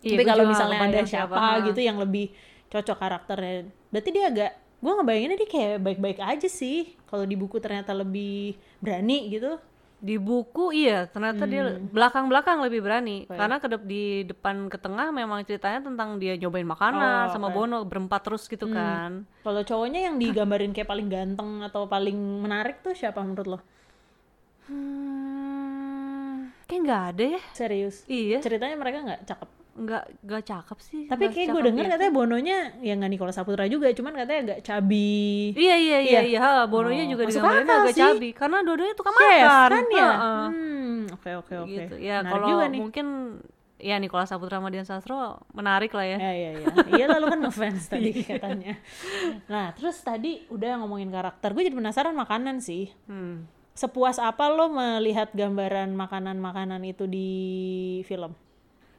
Iya, 0.04 0.20
tapi 0.20 0.24
kalau 0.28 0.44
misalnya 0.44 0.78
ada 0.84 1.00
siapa, 1.08 1.32
siapa. 1.32 1.64
gitu 1.72 1.80
yang 1.80 1.96
lebih 1.96 2.28
cocok 2.68 2.96
karakternya, 3.00 3.72
berarti 3.88 4.10
dia 4.12 4.24
agak 4.28 4.50
gue 4.84 4.92
ngebayanginnya 4.92 5.38
dia 5.40 5.48
kayak 5.48 5.76
baik-baik 5.80 6.18
aja 6.20 6.48
sih. 6.52 6.92
Kalau 7.08 7.24
di 7.24 7.32
buku 7.32 7.56
ternyata 7.64 7.96
lebih 7.96 8.60
berani 8.84 9.32
gitu. 9.32 9.56
Di 9.98 10.16
buku 10.16 10.70
iya 10.70 11.06
ternyata 11.06 11.44
dia 11.44 11.64
belakang-belakang 11.80 12.60
lebih 12.60 12.80
berani 12.80 13.24
Hmm. 13.24 13.32
Ya? 13.32 13.38
karena 13.40 13.56
ke 13.56 13.66
dep- 13.66 13.86
di 13.86 14.04
depan 14.22 14.68
ke 14.68 14.76
tengah 14.76 15.08
memang 15.10 15.40
ceritanya 15.42 15.80
tentang 15.80 16.20
dia 16.20 16.36
nyobain 16.36 16.66
makanan 16.66 17.28
Oh, 17.28 17.32
sama. 17.32 17.48
Bono 17.48 17.82
berempat 17.82 18.20
terus 18.22 18.44
gitu 18.44 18.68
Hmm. 18.68 18.74
kan 18.74 19.10
Kalau 19.40 19.62
cowoknya 19.62 20.10
yang 20.10 20.16
digambarin 20.16 20.70
kayak 20.70 20.86
paling 20.86 21.08
ganteng 21.08 21.62
atau 21.62 21.86
paling 21.86 22.16
menarik 22.16 22.80
tuh 22.80 22.92
siapa 22.92 23.20
menurut 23.20 23.48
lo? 23.48 23.58
hmm, 24.64 26.36
kayak 26.66 26.80
nggak 26.82 27.02
ada 27.12 27.24
ya 27.36 27.42
Serius? 27.52 27.96
iya 28.06 28.38
Ceritanya 28.40 28.76
mereka 28.76 28.98
nggak 29.02 29.20
cakep. 29.24 29.48
Nggak 29.76 30.04
nggak 30.22 30.42
cakep 30.44 30.78
sih 30.80 31.02
Tapi 31.04 31.24
kayak 31.28 31.48
gue 31.48 31.62
denger 31.64 31.84
ya. 31.84 31.90
katanya 31.92 32.12
Bononya 32.12 32.56
ya 32.78 32.92
nggak 32.92 33.10
Nicola 33.10 33.30
Saputra 33.30 33.66
juga, 33.66 33.90
cuman 33.90 34.14
katanya 34.14 34.40
agak 34.48 34.60
cabi. 34.62 35.50
iya 35.52 35.74
iya 35.74 35.98
iya 35.98 35.98
Iya. 36.00 36.20
iya 36.24 36.38
ha, 36.40 36.52
Bononya 36.64 37.04
Oh, 37.04 37.10
juga 37.10 37.22
digambarin 37.24 37.66
agak 37.66 37.90
sih. 37.90 38.00
cabi 38.00 38.28
karena 38.30 38.58
dua-duanya 38.60 38.94
tukang 38.94 39.14
Chef 39.14 39.26
makan 39.42 39.70
kan 39.72 39.84
ya? 39.90 40.08
Heeh. 40.08 40.46
Hmm, 40.48 41.00
oke 41.12 41.30
oke 41.36 41.54
oke. 41.60 41.70
gitu 41.72 41.94
ya 41.96 42.16
kalau 42.22 42.46
juga 42.48 42.64
nih. 42.66 42.78
mungkin 42.78 43.06
ya 43.76 43.98
Nicola 43.98 44.24
Saputra 44.24 44.56
sama 44.56 44.70
Dian 44.70 44.82
Sastro 44.82 45.18
menarik 45.50 45.90
lah 45.90 46.06
ya 46.06 46.18
Ya 46.18 46.32
ya 46.32 46.50
ya. 46.56 46.66
Iya 46.94 47.06
lalu 47.10 47.26
kan 47.28 47.38
ngefans 47.42 47.84
tadi 47.86 48.10
katanya. 48.16 48.78
Nah, 49.44 49.72
terus 49.72 49.98
tadi 50.00 50.46
udah 50.48 50.80
ngomongin 50.80 51.08
karakter. 51.08 51.50
Gue 51.50 51.62
jadi 51.62 51.74
penasaran 51.74 52.12
makanan 52.12 52.58
sih. 52.58 52.88
hmm. 53.04 53.50
Sepuas 53.72 54.16
apa 54.16 54.46
lo 54.48 54.70
melihat 54.70 55.34
gambaran 55.34 55.92
makanan-makanan 55.92 56.78
itu 56.86 57.04
di 57.04 57.28
film? 58.02 58.38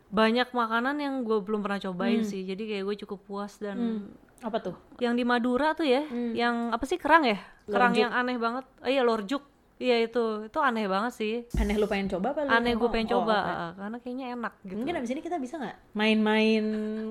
Banyak 0.08 0.50
makanan 0.50 0.96
yang 0.98 1.22
gue 1.22 1.38
belum 1.40 1.60
pernah 1.60 1.82
cobain 1.82 2.22
sih 2.22 2.44
jadi 2.44 2.62
kayak 2.62 2.84
gue 2.84 2.96
cukup 3.02 3.20
puas 3.24 3.58
dan 3.58 3.76
Hmm. 3.76 4.08
Apa 4.42 4.62
tuh? 4.62 4.76
yang 4.98 5.14
di 5.14 5.24
Madura 5.24 5.74
tuh 5.74 5.84
ya 5.84 6.06
yang 6.32 6.70
apa 6.70 6.84
sih 6.84 6.96
kerang 6.96 7.24
ya 7.24 7.40
kerang 7.66 7.92
Lorjuk. 7.92 8.04
yang 8.04 8.12
aneh 8.12 8.36
banget 8.36 8.66
oh, 8.78 8.86
iya 8.86 9.02
lorjuk 9.02 9.42
iya 9.76 10.00
itu 10.00 10.22
itu 10.46 10.56
aneh 10.58 10.86
banget 10.86 11.12
sih 11.12 11.34
Aneh 11.56 11.76
lu 11.76 11.84
pengen 11.84 12.08
coba 12.08 12.32
apa 12.32 12.42
lu? 12.42 12.50
aneh 12.50 12.74
gue 12.74 12.88
pengen 12.88 13.10
oh, 13.10 13.14
coba 13.18 13.36
uh, 13.36 13.72
karena 13.76 13.98
kayaknya 13.98 14.26
enak 14.32 14.54
gitu 14.62 14.78
Mungkin 14.78 14.96
abis 14.96 15.10
ini 15.10 15.20
kita 15.20 15.36
bisa 15.36 15.56
nggak 15.58 15.78
main-main 15.94 16.64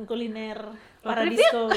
kuliner 0.05 0.59
Paradiso? 1.03 1.69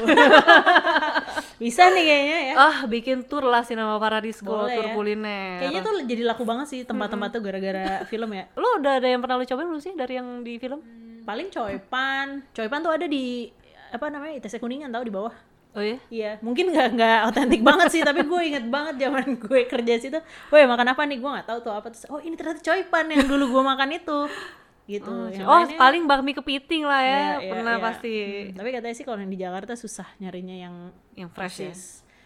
bisa 1.58 1.89
nih 1.89 2.03
kayaknya 2.06 2.38
ya. 2.39 2.53
ah 2.56 2.77
bikin 2.86 3.25
tour 3.25 3.43
lah 3.43 3.65
Sinema 3.65 3.97
Paradiso 3.97 4.45
Boleh 4.45 4.77
tour 4.77 4.86
ya. 4.86 4.93
kuliner 4.93 5.58
Kayaknya 5.60 5.82
tuh 5.82 5.93
jadi 6.06 6.21
laku 6.23 6.43
banget 6.45 6.67
sih 6.69 6.80
tempat-tempat 6.84 7.30
tuh 7.34 7.41
gara-gara 7.41 8.06
film 8.06 8.30
ya. 8.32 8.45
lo 8.53 8.77
udah 8.77 8.93
ada 8.95 9.08
yang 9.08 9.19
pernah 9.19 9.36
lo 9.36 9.43
cobain 9.43 9.67
belum 9.67 9.82
sih 9.82 9.91
dari 9.91 10.13
yang 10.15 10.39
di 10.41 10.56
film 10.56 10.80
Paling 11.28 11.52
coipan, 11.52 12.26
coipan 12.50 12.80
tuh 12.80 12.90
ada 12.90 13.04
di 13.04 13.52
apa 13.88 14.08
namanya 14.08 14.40
ITC 14.40 14.58
Kuningan 14.58 14.88
tahu 14.90 15.04
di 15.04 15.12
bawah. 15.12 15.36
oh 15.70 15.84
ya 15.84 16.00
Iya, 16.08 16.32
mungkin 16.40 16.72
nggak 16.72 16.88
nggak 16.96 17.20
otentik 17.28 17.62
banget 17.62 17.88
sih, 17.92 18.02
tapi 18.02 18.24
gue 18.24 18.42
inget 18.42 18.66
banget 18.66 18.96
zaman 18.98 19.36
gue 19.44 19.60
kerja 19.66 19.94
situ. 19.98 20.18
Woi 20.48 20.63
makan 20.63 20.88
apa 20.90 21.04
nih? 21.04 21.20
Gue 21.20 21.30
nggak 21.30 21.46
tahu 21.46 21.60
tuh 21.62 21.74
apa 21.76 21.88
terus. 21.88 22.08
Oh 22.08 22.18
ini 22.18 22.34
ternyata 22.34 22.60
coipan 22.60 23.06
yang 23.08 23.28
dulu 23.28 23.52
gue 23.52 23.63
makan 23.66 23.90
itu. 23.94 24.20
Gitu. 24.88 25.12
Yang 25.36 25.44
oh 25.44 25.62
lainnya- 25.62 25.76
paling 25.78 26.04
bakmi 26.08 26.32
kepiting 26.32 26.82
lah 26.82 27.04
ya 27.04 27.12
Iya, 27.12 27.28
iya, 27.38 27.52
pernah 27.52 27.76
iya. 27.76 27.84
pasti 27.84 28.13
Hmm, 28.48 28.56
tapi 28.56 28.70
katanya 28.72 28.96
sih 28.96 29.04
kalau 29.04 29.20
yang 29.20 29.28
di 29.28 29.38
Jakarta 29.38 29.74
susah 29.76 30.08
nyarinya 30.18 30.56
yang 30.56 30.76
yang 31.13 31.28
fresh 31.28 31.60
ya 31.60 31.74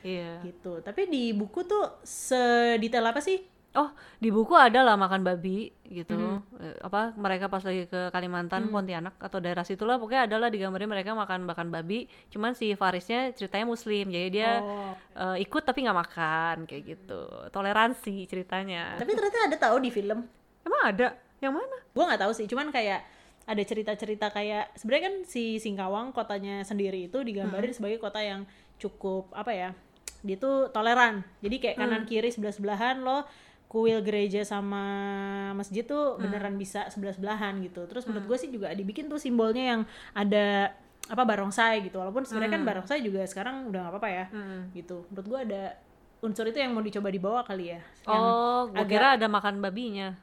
iya 0.01 0.31
gitu. 0.41 0.77
Tapi 0.79 1.01
di 1.05 1.33
buku 1.33 1.61
tuh 1.61 1.89
sedetail 2.01 3.01
apa 3.03 3.17
sih 3.19 3.41
Oh, 3.71 3.87
di 4.19 4.27
buku 4.27 4.51
ada 4.51 4.83
lah 4.83 4.99
makan 4.99 5.23
babi 5.23 5.71
gitu. 5.87 6.43
Eh, 6.59 6.75
apa 6.83 7.15
mereka 7.15 7.47
pas 7.47 7.63
lagi 7.63 7.87
ke 7.87 8.11
Kalimantan, 8.11 8.67
Pontianak 8.67 9.15
atau 9.15 9.39
daerah 9.39 9.63
situlah 9.63 9.95
pokoknya 9.95 10.27
ada 10.27 10.35
lah 10.43 10.51
digambarin 10.51 10.91
mereka 10.91 11.15
makan 11.15 11.47
makan 11.47 11.71
babi. 11.71 12.03
Cuman 12.27 12.51
si 12.51 12.75
Farisnya 12.75 13.31
ceritanya 13.31 13.63
muslim. 13.63 14.11
Jadi 14.11 14.27
dia 14.27 14.59
Oh. 14.59 14.91
eh, 15.15 15.47
ikut 15.47 15.63
tapi 15.63 15.87
nggak 15.87 15.99
makan 16.03 16.55
kayak 16.67 16.83
gitu. 16.83 17.21
Toleransi 17.47 18.27
ceritanya. 18.27 18.99
Tapi 18.99 19.11
ternyata 19.15 19.47
ada 19.47 19.57
tahu 19.57 19.79
di 19.79 19.87
film. 19.87 20.19
Emang 20.67 20.81
ada? 20.83 21.15
Yang 21.39 21.53
mana? 21.63 21.77
Gue 21.95 22.03
nggak 22.05 22.21
tahu 22.27 22.31
sih, 22.35 22.45
cuman 22.51 22.75
kayak 22.75 23.01
ada 23.47 23.63
cerita-cerita 23.63 24.29
kayak 24.29 24.75
sebenarnya 24.77 25.03
kan 25.09 25.15
si 25.25 25.57
Singkawang 25.57 26.11
kotanya 26.11 26.61
sendiri 26.61 27.07
itu 27.07 27.23
digambarin 27.23 27.73
sebagai 27.73 27.97
kota 27.97 28.19
yang 28.21 28.43
cukup 28.77 29.31
apa 29.31 29.49
ya? 29.55 29.69
Dia 30.21 30.37
tuh 30.37 30.69
toleran. 30.69 31.25
Jadi 31.41 31.55
kayak 31.57 31.77
kanan 31.81 32.03
kiri 32.05 32.29
sebelah 32.29 32.53
sebelahan 32.53 33.01
lo 33.01 33.25
kuil 33.71 34.03
gereja 34.03 34.43
sama 34.43 34.83
masjid 35.53 35.79
tuh 35.81 36.19
beneran 36.19 36.59
bisa 36.59 36.91
sebelah 36.91 37.15
sebelahan 37.15 37.55
gitu. 37.61 37.87
Terus 37.87 38.03
menurut 38.03 38.27
gue 38.27 38.37
sih 38.37 38.51
juga 38.51 38.67
dibikin 38.69 39.07
tuh 39.07 39.15
simbolnya 39.15 39.63
yang 39.71 39.81
ada 40.11 40.75
apa 41.07 41.23
barongsai 41.23 41.79
gitu. 41.81 41.95
Walaupun 41.95 42.27
sebenarnya 42.27 42.51
kan 42.51 42.63
barongsai 42.65 42.99
juga 42.99 43.23
sekarang 43.23 43.71
udah 43.71 43.79
nggak 43.81 43.93
apa-apa 43.95 44.09
ya 44.11 44.25
gitu. 44.71 45.07
Menurut 45.07 45.27
gue 45.27 45.39
ada 45.47 45.63
unsur 46.19 46.45
itu 46.45 46.59
yang 46.59 46.75
mau 46.75 46.83
dicoba 46.83 47.07
dibawa 47.07 47.41
kali 47.41 47.71
ya. 47.71 47.79
Yang 48.03 48.23
Oh, 48.27 48.61
agak- 48.69 48.91
kira 48.91 49.07
ada 49.15 49.27
makan 49.27 49.57
babinya. 49.57 50.19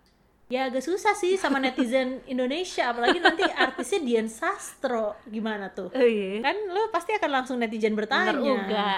Ya 0.48 0.64
agak 0.64 0.80
susah 0.80 1.12
sih 1.12 1.36
sama 1.36 1.56
netizen 1.56 2.20
Indonesia, 2.32 2.88
apalagi 2.88 3.16
nanti 3.16 3.44
artisnya 3.44 4.00
Dian 4.00 4.28
Sastro 4.28 5.16
gimana 5.24 5.68
tuh? 5.68 5.88
Oh 5.88 6.04
iya. 6.04 6.40
Kan 6.40 6.68
lo 6.68 6.88
pasti 6.88 7.12
akan 7.12 7.30
langsung 7.32 7.56
netizen 7.56 7.92
bertanya. 7.92 8.32
Bener 8.32 8.44
juga. 8.44 8.88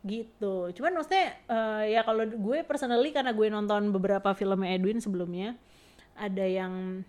Gitu. 0.00 0.72
Cuman 0.72 0.92
maksudnya 0.96 1.36
eh, 1.44 1.92
ya 1.92 2.00
kalau 2.00 2.24
gue 2.24 2.58
personally 2.64 3.12
karena 3.12 3.30
gue 3.30 3.46
nonton 3.46 3.92
beberapa 3.92 4.32
film 4.32 4.64
Edwin 4.64 4.98
sebelumnya, 4.98 5.56
ada 6.16 6.44
yang 6.44 7.04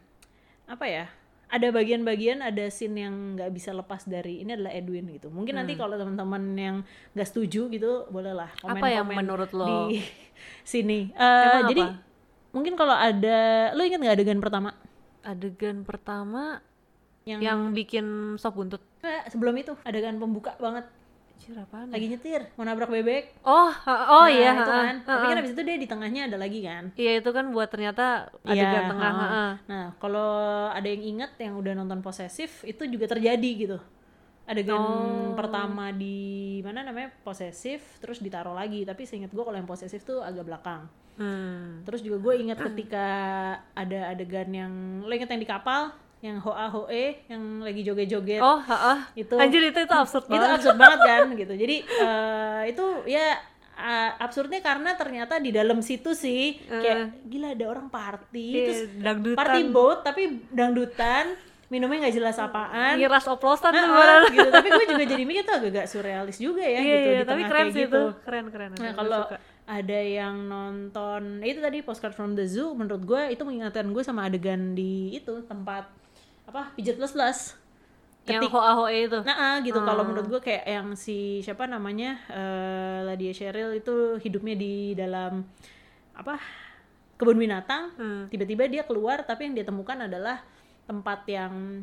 apa 0.68 0.86
ya? 0.88 1.06
Ada 1.52 1.68
bagian-bagian, 1.68 2.40
ada 2.40 2.72
scene 2.72 2.96
yang 3.04 3.36
nggak 3.36 3.52
bisa 3.52 3.76
lepas 3.76 4.08
dari 4.08 4.40
ini 4.40 4.56
adalah 4.56 4.72
Edwin 4.72 5.12
gitu. 5.12 5.28
Mungkin 5.28 5.52
nanti 5.52 5.76
kalau 5.76 6.00
teman-teman 6.00 6.44
yang 6.56 6.76
nggak 7.12 7.28
setuju 7.28 7.68
gitu, 7.68 8.08
bolehlah 8.08 8.48
Hmm. 8.64 8.72
Apa 8.72 8.88
yang 8.88 9.04
menurut 9.08 9.52
lo? 9.52 9.92
di 9.92 10.00
sini. 10.64 11.12
Eh, 11.12 11.44
Emang 11.44 11.68
jadi 11.68 11.84
apa? 11.84 12.00
mungkin 12.52 12.74
kalau 12.76 12.96
ada, 12.96 13.40
lo 13.76 13.84
ingat 13.84 14.00
nggak 14.00 14.16
adegan 14.16 14.40
pertama? 14.40 14.70
Adegan 15.22 15.84
pertama 15.84 16.64
Yang, 17.22 17.40
yang 17.44 17.60
bikin 17.76 18.06
sop 18.36 18.56
buntut. 18.56 18.80
Sebelum 19.28 19.54
itu 19.54 19.76
adegan 19.84 20.18
pembuka 20.18 20.56
banget. 20.56 20.88
Anjir 21.42 21.58
apaan 21.58 21.90
ya? 21.90 21.94
Lagi 21.98 22.06
nyetir, 22.08 22.42
mau 22.54 22.62
nabrak 22.62 22.86
bebek. 22.88 23.24
Oh, 23.42 23.74
oh 24.06 24.22
Nah, 24.22 24.30
iya. 24.30 24.54
itu 24.54 24.62
kan. 24.64 24.94
ha- 24.94 25.06
Tapi 25.08 25.26
ha. 25.26 25.30
kan 25.34 25.38
abis 25.42 25.52
itu 25.52 25.62
dia 25.64 25.74
di 25.76 25.88
tengahnya 25.90 26.22
ada 26.30 26.38
lagi 26.38 26.62
kan. 26.62 26.84
Iya 26.94 27.18
itu 27.18 27.30
kan 27.30 27.50
buat 27.50 27.66
ternyata 27.66 28.30
Iya, 28.46 28.62
adegan 28.62 28.84
tengah. 28.88 29.10
ha. 29.10 29.22
ha-ha. 29.26 29.48
Nah, 29.66 29.86
kalau 29.98 30.30
ada 30.70 30.86
yang 30.86 31.02
ingat 31.02 31.34
yang 31.36 31.58
udah 31.58 31.74
nonton 31.74 31.98
posesif 32.00 32.62
itu 32.62 32.86
juga 32.86 33.10
terjadi 33.10 33.52
gitu. 33.58 33.78
Adegan 34.44 34.78
Oh. 34.78 35.34
pertama 35.34 35.90
di 35.90 36.18
mana 36.62 36.82
namanya 36.84 37.10
posesif 37.20 37.82
terus 37.98 38.22
ditaruh 38.22 38.54
lagi, 38.54 38.86
tapi 38.86 39.02
seingat 39.04 39.30
gue 39.30 39.42
kalau 39.42 39.56
yang 39.56 39.66
posesif 39.66 40.02
tuh 40.04 40.22
agak 40.22 40.46
belakang. 40.46 40.86
Hmm. 41.18 41.82
Terus 41.82 42.02
juga 42.02 42.22
gue 42.22 42.34
ingat 42.40 42.62
ketika 42.64 43.06
ada 43.74 44.00
adegan 44.10 44.46
yang 44.48 44.74
lo 45.02 45.10
inget 45.10 45.26
yang 45.28 45.42
di 45.42 45.50
kapal 45.50 45.90
yang 46.22 46.38
hoa 46.38 46.70
hoe 46.70 47.06
yang 47.26 47.42
lagi 47.60 47.82
joget-joget 47.82 48.38
Oh, 48.40 48.58
ha 48.60 49.10
itu 49.14 49.34
Anjir 49.34 49.62
itu 49.66 49.80
itu 49.80 49.90
absurd 49.92 50.24
itu 50.24 50.32
banget. 50.32 50.54
absurd 50.56 50.78
banget 50.78 51.00
kan 51.02 51.26
gitu 51.42 51.54
jadi 51.56 51.76
eh, 51.82 52.62
itu 52.70 52.86
ya 53.06 53.26
eh, 53.74 54.10
absurdnya 54.16 54.60
karena 54.60 54.94
ternyata 54.94 55.38
di 55.38 55.50
dalam 55.50 55.82
situ 55.82 56.14
sih 56.14 56.62
kayak 56.62 57.26
gila 57.26 57.48
ada 57.52 57.66
orang 57.68 57.88
party 57.88 58.48
Iya, 58.48 58.62
terus 58.64 58.82
dangdutan. 58.96 59.40
party 59.40 59.62
boat 59.68 60.00
tapi 60.02 60.22
dangdutan 60.48 61.34
minumnya 61.68 62.04
nggak 62.04 62.16
jelas 62.16 62.38
apaan 62.38 63.00
Ngiras 63.00 63.26
oplosan 63.26 63.72
tuh 63.72 63.80
Heeh, 63.80 63.90
barang. 63.90 64.24
gitu 64.30 64.50
tapi 64.52 64.68
gue 64.70 64.86
juga 64.88 65.04
jadi 65.12 65.24
mikir 65.24 65.42
tuh 65.42 65.56
agak-agak 65.58 65.86
surrealis 65.88 66.38
juga 66.38 66.62
ya 66.62 66.78
Iya, 66.78 66.84
gitu 66.86 67.10
iya, 67.10 67.18
di 67.18 67.26
tapi 67.26 67.42
keren 67.44 67.66
sih 67.66 67.82
gitu 67.82 67.90
itu. 67.90 68.04
Keren, 68.22 68.46
keren. 68.48 68.70
Nah 68.76 68.92
kalau 68.94 69.22
ada 69.64 70.00
yang 70.04 70.36
nonton 70.46 71.22
itu 71.42 71.58
tadi 71.58 71.80
postcard 71.80 72.12
from 72.12 72.36
the 72.36 72.44
zoo 72.44 72.72
menurut 72.72 73.02
gue 73.02 73.22
itu 73.32 73.42
mengingatkan 73.42 73.88
gue 73.88 74.04
sama 74.04 74.28
adegan 74.28 74.74
di 74.74 75.16
itu 75.16 75.42
tempat 75.44 75.88
apa 76.46 76.74
pijat 76.74 76.96
plus 76.96 77.14
plus 77.14 77.40
yang 78.24 78.46
hoa 78.48 78.78
hoa 78.78 78.90
itu. 78.94 79.18
Nah, 79.26 79.34
ah, 79.34 79.56
gitu 79.60 79.82
Hmm. 79.82 79.88
kalau 79.88 80.06
menurut 80.06 80.30
gue 80.30 80.42
kayak 80.42 80.62
yang 80.64 80.88
si 80.94 81.42
siapa 81.42 81.66
namanya 81.66 82.22
eh 82.30 83.02
Ladia 83.02 83.34
Cheryl 83.34 83.74
itu 83.74 84.22
hidupnya 84.22 84.54
di 84.54 84.94
dalam 84.94 85.42
apa 86.14 86.38
kebun 87.18 87.38
binatang. 87.38 87.90
Hmm. 87.98 88.22
Tiba-tiba 88.30 88.70
dia 88.70 88.86
keluar 88.86 89.26
tapi 89.26 89.50
yang 89.50 89.58
dia 89.58 89.66
temukan 89.66 89.98
adalah 89.98 90.38
tempat 90.86 91.26
yang 91.26 91.82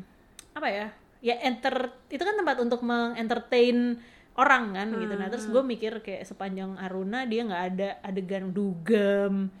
apa 0.55 0.67
ya? 0.67 0.87
Ya 1.19 1.35
enter 1.43 1.91
itu 2.07 2.23
kan 2.23 2.39
tempat 2.39 2.55
untuk 2.63 2.79
mengentertain 2.81 3.99
orang 4.39 4.71
kan 4.71 4.87
gitu. 4.95 5.13
Nah, 5.19 5.27
terus 5.27 5.43
Hmm. 5.43 5.59
gue 5.59 5.63
mikir 5.67 5.99
kayak 5.99 6.23
sepanjang 6.23 6.79
Aruna 6.79 7.27
dia 7.27 7.43
nggak 7.43 7.63
ada 7.75 7.89
adegan 7.99 8.55
dugem, 8.55 9.51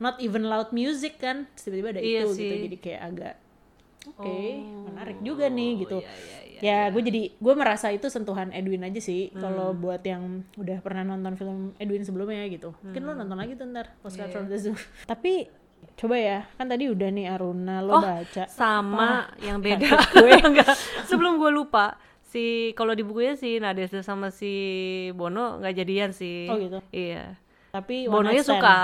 not 0.00 0.16
even 0.18 0.48
loud 0.48 0.72
music 0.72 1.20
kan. 1.20 1.44
Tiba-tiba 1.52 1.92
ada 1.92 2.00
Iya 2.00 2.24
itu 2.24 2.32
sih. 2.32 2.48
gitu. 2.48 2.54
Jadi 2.64 2.76
kayak 2.80 3.02
agak 3.04 3.34
oke, 4.06 4.20
Oh, 4.20 4.84
menarik 4.86 5.18
juga 5.20 5.46
nih 5.46 5.70
gitu 5.80 5.98
iya, 5.98 6.12
iya, 6.12 6.38
iya. 6.44 6.86
ya 6.86 6.92
gue 6.92 7.02
jadi 7.02 7.22
gue 7.32 7.54
merasa 7.54 7.88
itu 7.88 8.06
sentuhan 8.06 8.50
Edwin 8.50 8.82
aja 8.82 8.98
sih 8.98 9.28
Hmm. 9.28 9.40
kalau 9.40 9.68
buat 9.72 10.00
yang 10.00 10.22
udah 10.54 10.78
pernah 10.80 11.04
nonton 11.04 11.34
film 11.34 11.58
Edwin 11.76 12.02
sebelumnya 12.02 12.44
gitu 12.46 12.72
mungkin 12.80 13.02
lo 13.02 13.12
Hmm. 13.12 13.20
nonton 13.20 13.36
lagi 13.36 13.52
tuh 13.52 13.66
ntar 13.66 13.96
Postcard 13.98 14.28
Iya. 14.28 14.34
from 14.34 14.46
the 14.46 14.58
Zoo 14.58 14.76
tapi 15.10 15.48
coba 15.94 16.16
ya 16.16 16.38
kan 16.54 16.66
tadi 16.66 16.88
udah 16.88 17.08
nih 17.08 17.26
Aruna 17.28 17.78
lo 17.78 17.92
Oh, 17.92 18.02
baca 18.02 18.44
sama 18.46 19.28
yang 19.38 19.60
beda. 19.60 19.84
gue. 20.16 20.32
Enggak. 20.48 20.72
Sebelum 21.04 21.36
gue 21.36 21.50
lupa, 21.50 21.94
si 22.24 22.72
kalau 22.72 22.96
di 22.96 23.04
bukunya 23.04 23.36
si 23.36 23.60
Nadesda 23.60 24.00
sama 24.00 24.28
si 24.28 24.48
Bono 25.12 25.60
nggak 25.60 25.74
jadian 25.76 26.10
sih. 26.10 26.48
Oh, 26.48 26.56
gitu? 26.56 26.80
Iya. 26.90 27.36
tapi 27.68 28.08
night 28.08 28.42
stand. 28.42 28.58
suka. 28.58 28.78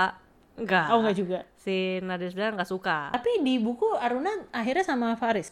Enggak. 0.61 0.85
oh 0.87 1.01
enggak 1.01 1.17
juga 1.17 1.39
Si 1.55 1.73
Nadesda 1.99 2.49
nggak 2.51 2.65
suka. 2.65 3.09
tapi 3.09 3.37
di 3.39 3.57
buku 3.57 3.85
Aruna 3.95 4.29
akhirnya 4.51 4.81
sama 4.83 5.13
Faris 5.13 5.49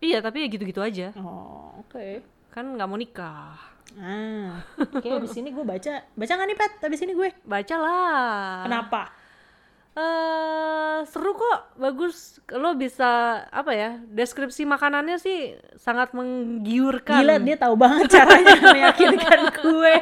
Iya, 0.00 0.18
tapi 0.18 0.40
ya 0.40 0.48
gitu-gitu 0.48 0.80
aja. 0.80 1.12
oh 1.14 1.76
oke 1.78 2.24
Kan 2.48 2.72
nggak 2.72 2.88
mau 2.88 2.96
nikah. 2.96 3.52
ah 3.96 4.56
oke 4.96 5.04
abis 5.04 5.36
ini 5.36 5.50
gue 5.50 5.60
baca 5.62 5.92
baca 6.08 6.32
nggak 6.32 6.46
nih 6.46 6.56
pet 6.56 6.72
abis 6.80 7.00
ini 7.00 7.12
gue 7.12 7.28
Bacalah. 7.42 8.64
kenapa 8.64 9.10
eh 9.90 10.98
seru 11.02 11.32
kok, 11.32 11.74
bagus. 11.76 12.38
Lo 12.52 12.74
bisa 12.74 13.08
apa 13.46 13.72
ya? 13.72 13.90
Deskripsi 14.06 14.62
makanannya 14.64 15.16
sih 15.16 15.38
sangat 15.74 16.12
menggiurkan. 16.12 17.20
gila 17.20 17.36
dia 17.38 17.56
tahu 17.56 17.74
banget 17.74 18.06
caranya 18.12 18.54
meyakinkan 18.76 19.40
gue 19.52 19.94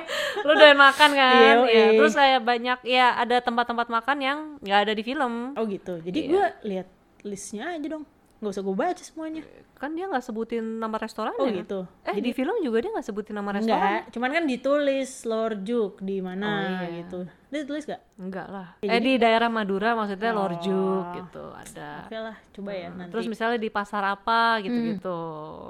Lo 0.43 0.53
udah 0.53 0.73
makan 0.75 1.11
kan? 1.13 1.55
Ya, 1.67 1.93
terus 1.95 2.13
kayak 2.13 2.41
banyak 2.43 2.79
ya 2.85 3.15
ada 3.15 3.39
tempat-tempat 3.39 3.87
makan 3.89 4.19
yang 4.19 4.39
nggak 4.61 4.81
ada 4.85 4.93
di 4.93 5.03
film. 5.03 5.55
oh 5.55 5.65
gitu 5.65 6.01
jadi 6.01 6.19
Iya. 6.19 6.29
gue 6.29 6.45
lihat 6.67 6.89
listnya 7.23 7.73
aja 7.73 7.87
dong 7.89 8.05
nggak 8.39 8.53
usah 8.55 8.63
gue 8.63 8.77
baca 8.77 9.03
semuanya 9.03 9.43
Kan 9.79 9.95
dia 9.95 10.11
nggak 10.11 10.27
sebutin 10.27 10.83
nama 10.83 10.99
restorannya. 10.99 11.39
Oh 11.39 11.47
gitu. 11.55 11.81
Eh 12.03 12.19
di 12.19 12.35
film 12.35 12.59
juga 12.63 12.83
dia 12.83 12.91
nggak 12.91 13.07
sebutin 13.07 13.39
nama 13.39 13.55
restoran. 13.55 13.79
Enggak, 13.79 14.11
cuman 14.11 14.31
kan 14.35 14.45
ditulis 14.47 15.11
Lord 15.23 15.59
Juk 15.63 16.03
di 16.03 16.19
mana 16.19 16.47
Oh, 16.47 16.59
iya. 16.67 16.99
gitu. 17.03 17.19
Dia 17.49 17.63
tulis 17.63 17.87
gak? 17.87 18.03
Enggak 18.19 18.47
lah. 18.51 18.75
Ya, 18.83 18.99
eh 18.99 19.01
di 19.01 19.17
daerah 19.17 19.47
Madura 19.47 19.95
maksudnya 19.95 20.35
Oh. 20.35 20.45
Lorjuk 20.45 21.05
gitu 21.15 21.45
ada. 21.55 22.11
Oke 22.11 22.19
lah, 22.19 22.37
coba 22.53 22.71
ya 22.75 22.89
nanti. 22.91 23.13
Terus 23.15 23.27
misalnya 23.31 23.59
di 23.63 23.71
pasar 23.71 24.03
apa 24.03 24.59
gitu-gitu. 24.61 25.21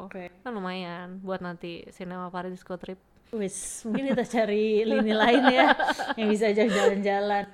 Oke. 0.09 0.33
Kan 0.41 0.57
lumayan 0.57 1.21
buat 1.21 1.45
nanti 1.45 1.85
Cinema 1.93 2.33
Paradisco 2.33 2.81
trip. 2.81 2.97
Wis, 3.29 3.85
mungkin 3.85 4.09
kita 4.09 4.25
cari 4.25 4.89
lini 4.89 5.13
lain 5.13 5.45
ya 5.53 5.77
yang 6.17 6.33
bisa 6.33 6.49
ajak 6.49 6.73
jalan-jalan. 6.73 7.45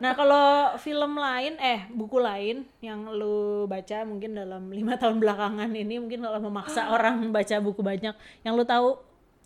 Nah 0.00 0.16
kalau 0.16 0.72
film 0.80 1.20
lain, 1.20 1.60
eh 1.60 1.84
buku 1.92 2.16
lain 2.16 2.64
yang 2.80 3.12
lu 3.12 3.68
baca 3.68 4.08
mungkin 4.08 4.32
dalam 4.32 4.72
lima 4.72 4.96
tahun 4.96 5.20
belakangan 5.20 5.68
ini, 5.68 6.00
mungkin 6.00 6.24
kalau 6.24 6.40
memaksa 6.40 6.88
orang 6.96 7.28
baca 7.28 7.60
buku 7.60 7.84
banyak, 7.84 8.16
yang 8.40 8.56
lu 8.56 8.64
tahu 8.64 8.96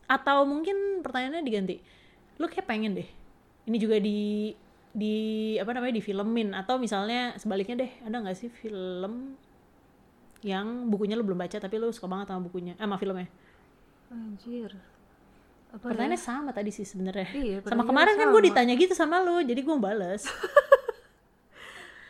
atau 0.06 0.46
mungkin 0.46 1.02
pertanyaannya 1.02 1.42
diganti, 1.42 1.82
lu 2.38 2.46
kayak 2.46 2.70
pengen 2.70 3.02
deh, 3.02 3.08
ini 3.66 3.76
juga 3.82 3.98
di 3.98 4.54
di 4.94 5.16
apa 5.58 5.74
namanya 5.74 5.98
di 5.98 6.02
filmin 6.04 6.54
atau 6.54 6.78
misalnya 6.78 7.34
sebaliknya 7.42 7.82
deh, 7.82 7.92
ada 8.06 8.22
nggak 8.22 8.38
sih 8.38 8.54
film 8.54 9.34
yang 10.46 10.86
bukunya 10.86 11.18
lu 11.18 11.26
belum 11.26 11.42
baca 11.42 11.58
tapi 11.58 11.74
lu 11.74 11.90
suka 11.90 12.06
banget 12.06 12.30
sama 12.30 12.46
bukunya, 12.46 12.78
eh, 12.78 12.86
sama 12.86 13.02
filmnya? 13.02 13.26
Anjir. 14.14 14.91
Apa 15.72 15.88
Pertanyaannya 15.88 16.20
sama 16.20 16.50
tadi 16.50 16.68
sih 16.68 16.84
sebenarnya. 16.84 17.32
Iya, 17.32 17.56
sama 17.64 17.82
kemarin 17.82 18.14
kan 18.14 18.28
gue 18.28 18.36
sama. 18.36 18.48
ditanya 18.52 18.74
gitu 18.74 18.92
sama 18.92 19.16
lu, 19.18 19.40
jadi 19.40 19.56
gue 19.58 19.76
bales. 19.78 20.28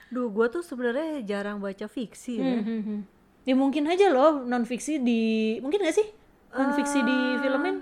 Duh, 0.09 0.29
gua 0.29 0.45
tuh 0.47 0.61
sebenarnya 0.61 1.25
jarang 1.25 1.57
baca 1.57 1.87
fiksi 1.87 2.35
ya. 2.37 2.61
Hmm. 2.61 3.01
ya 3.43 3.55
mungkin 3.55 3.89
aja 3.89 4.07
loh 4.07 4.45
non 4.45 4.63
fiksi 4.63 5.01
di 5.01 5.23
mungkin 5.59 5.81
gak 5.81 5.97
sih 5.97 6.07
non 6.53 6.71
fiksi 6.73 7.01
di 7.01 7.17
Ah. 7.33 7.41
filmin? 7.41 7.77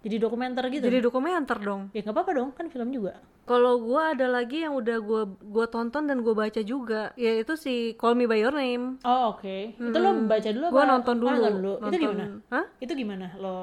jadi 0.00 0.16
dokumenter 0.18 0.64
gitu 0.68 0.84
jadi 0.84 1.00
dokumenter 1.00 1.56
dong 1.58 1.88
ya 1.90 2.00
nggak 2.00 2.12
apa-apa 2.12 2.30
dong 2.34 2.48
kan 2.50 2.68
film 2.68 2.88
juga 2.90 3.16
kalau 3.44 3.76
gua 3.78 4.12
ada 4.12 4.24
lagi 4.26 4.60
yang 4.60 4.72
udah 4.74 4.98
gua 4.98 5.22
gua 5.38 5.64
tonton 5.66 6.04
dan 6.04 6.20
gua 6.20 6.36
baca 6.38 6.60
juga 6.60 7.12
yaitu 7.14 7.54
si 7.54 7.74
Call 7.94 8.12
Me 8.14 8.24
by 8.24 8.36
Your 8.38 8.52
Name 8.52 9.00
oh 9.00 9.32
oke 9.32 9.56
itu 9.74 9.96
lo 9.96 10.10
baca 10.24 10.48
dulu 10.50 10.64
apa 10.66 10.80
nonton 10.86 11.14
dulu. 11.14 11.28
nonton 11.30 11.52
dulu 11.54 11.72
itu 11.72 11.80
Nonton. 11.82 12.00
gimana 12.00 12.24
Hah? 12.48 12.64
itu 12.78 12.92
gimana 12.94 13.26
lo 13.34 13.56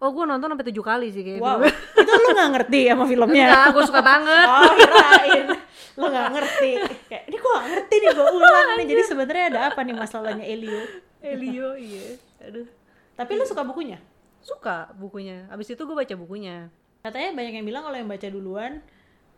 oh 0.00 0.08
gua 0.10 0.24
nonton 0.26 0.48
sampai 0.50 0.66
tujuh 0.72 0.84
kali 0.84 1.06
sih 1.12 1.22
kayaknya 1.22 1.44
wow 1.44 1.60
itu 1.62 2.10
lo 2.10 2.28
nggak 2.32 2.50
ngerti 2.56 2.80
sama 2.88 3.04
filmnya 3.04 3.44
Enggak, 3.46 3.66
gue 3.70 3.84
suka 3.84 4.00
banget. 4.00 4.46
oh 4.48 4.72
kirain 4.74 5.46
lo 5.94 6.04
nggak 6.08 6.28
ngerti 6.32 6.70
kayak 7.06 7.22
ini 7.28 7.36
gue 7.36 7.50
nggak 7.50 7.66
ngerti 7.68 7.94
nih 8.00 8.10
gue 8.10 8.26
ulang 8.32 8.68
nih 8.74 8.86
jadi 8.88 9.02
sebenarnya 9.04 9.44
ada 9.52 9.60
apa 9.68 9.80
nih 9.84 9.94
masalahnya 9.94 10.44
Elio 10.44 10.80
Elio, 11.20 11.76
iya. 11.76 12.16
Aduh. 12.40 12.64
tapi 13.12 13.36
lo 13.36 13.44
suka 13.44 13.60
bukunya 13.60 14.00
Suka 14.40 14.88
bukunya. 14.96 15.44
Abis 15.52 15.68
itu 15.68 15.82
gue 15.84 15.92
baca 15.92 16.14
bukunya. 16.16 16.72
katanya 17.04 17.36
banyak 17.36 17.60
yang 17.60 17.66
bilang 17.68 17.84
kalau 17.84 17.92
yang 17.92 18.08
baca 18.08 18.24
duluan 18.24 18.80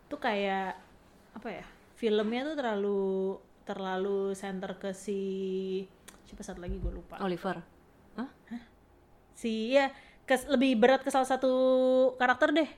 tuh 0.06 0.22
kayak 0.22 0.78
apa 1.34 1.48
ya 1.50 1.66
filmnya 1.98 2.46
tuh 2.46 2.54
terlalu 2.54 3.02
terlalu 3.62 4.30
center 4.34 4.78
ke 4.78 4.94
si 4.94 5.22
siapa 6.22 6.42
satu 6.42 6.62
lagi 6.62 6.78
gue 6.78 6.92
lupa 6.94 7.18
Oliver. 7.18 7.58
Hah? 8.14 8.30
si 9.34 9.74
ya 9.74 9.90
kes, 10.22 10.46
lebih 10.46 10.76
berat 10.76 11.02
ke 11.02 11.10
salah 11.10 11.26
satu 11.26 11.50
karakter 12.16 12.52
deh 12.52 12.70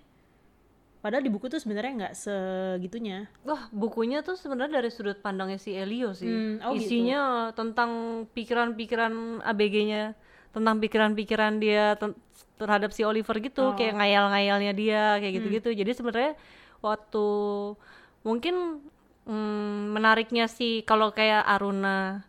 padahal 0.99 1.21
di 1.21 1.29
buku 1.29 1.47
tuh 1.47 1.61
sebenarnya 1.61 1.93
nggak 2.01 2.15
segitunya 2.17 3.29
Wah, 3.45 3.69
bukunya 3.69 4.25
tuh 4.25 4.41
sebenarnya 4.41 4.81
dari 4.81 4.89
sudut 4.89 5.21
pandangnya 5.21 5.61
si 5.61 5.77
Elio 5.77 6.17
sih. 6.17 6.25
Hmm, 6.25 6.65
oh 6.65 6.73
gitu. 6.73 6.89
Isinya 6.89 7.53
tentang 7.53 7.91
pikiran-pikiran 8.33 9.45
ABG-nya, 9.45 10.17
tentang 10.51 10.81
pikiran-pikiran 10.81 11.61
dia 11.61 12.01
ten- 12.01 12.17
terhadap 12.57 12.89
si 12.89 13.05
Oliver 13.05 13.37
gitu, 13.37 13.69
Oh. 13.69 13.77
kayak 13.77 14.01
ngayal-ngayalnya 14.01 14.73
dia, 14.73 15.03
kayak 15.21 15.29
Hmm. 15.29 15.39
gitu-gitu. 15.45 15.69
Jadi 15.77 15.93
sebenarnya 15.93 16.33
waktu 16.81 17.27
mungkin 18.25 18.81
mm, 19.29 19.93
menariknya 19.93 20.49
sih 20.49 20.81
kalau 20.83 21.13
kayak 21.13 21.45
Aruna 21.45 22.25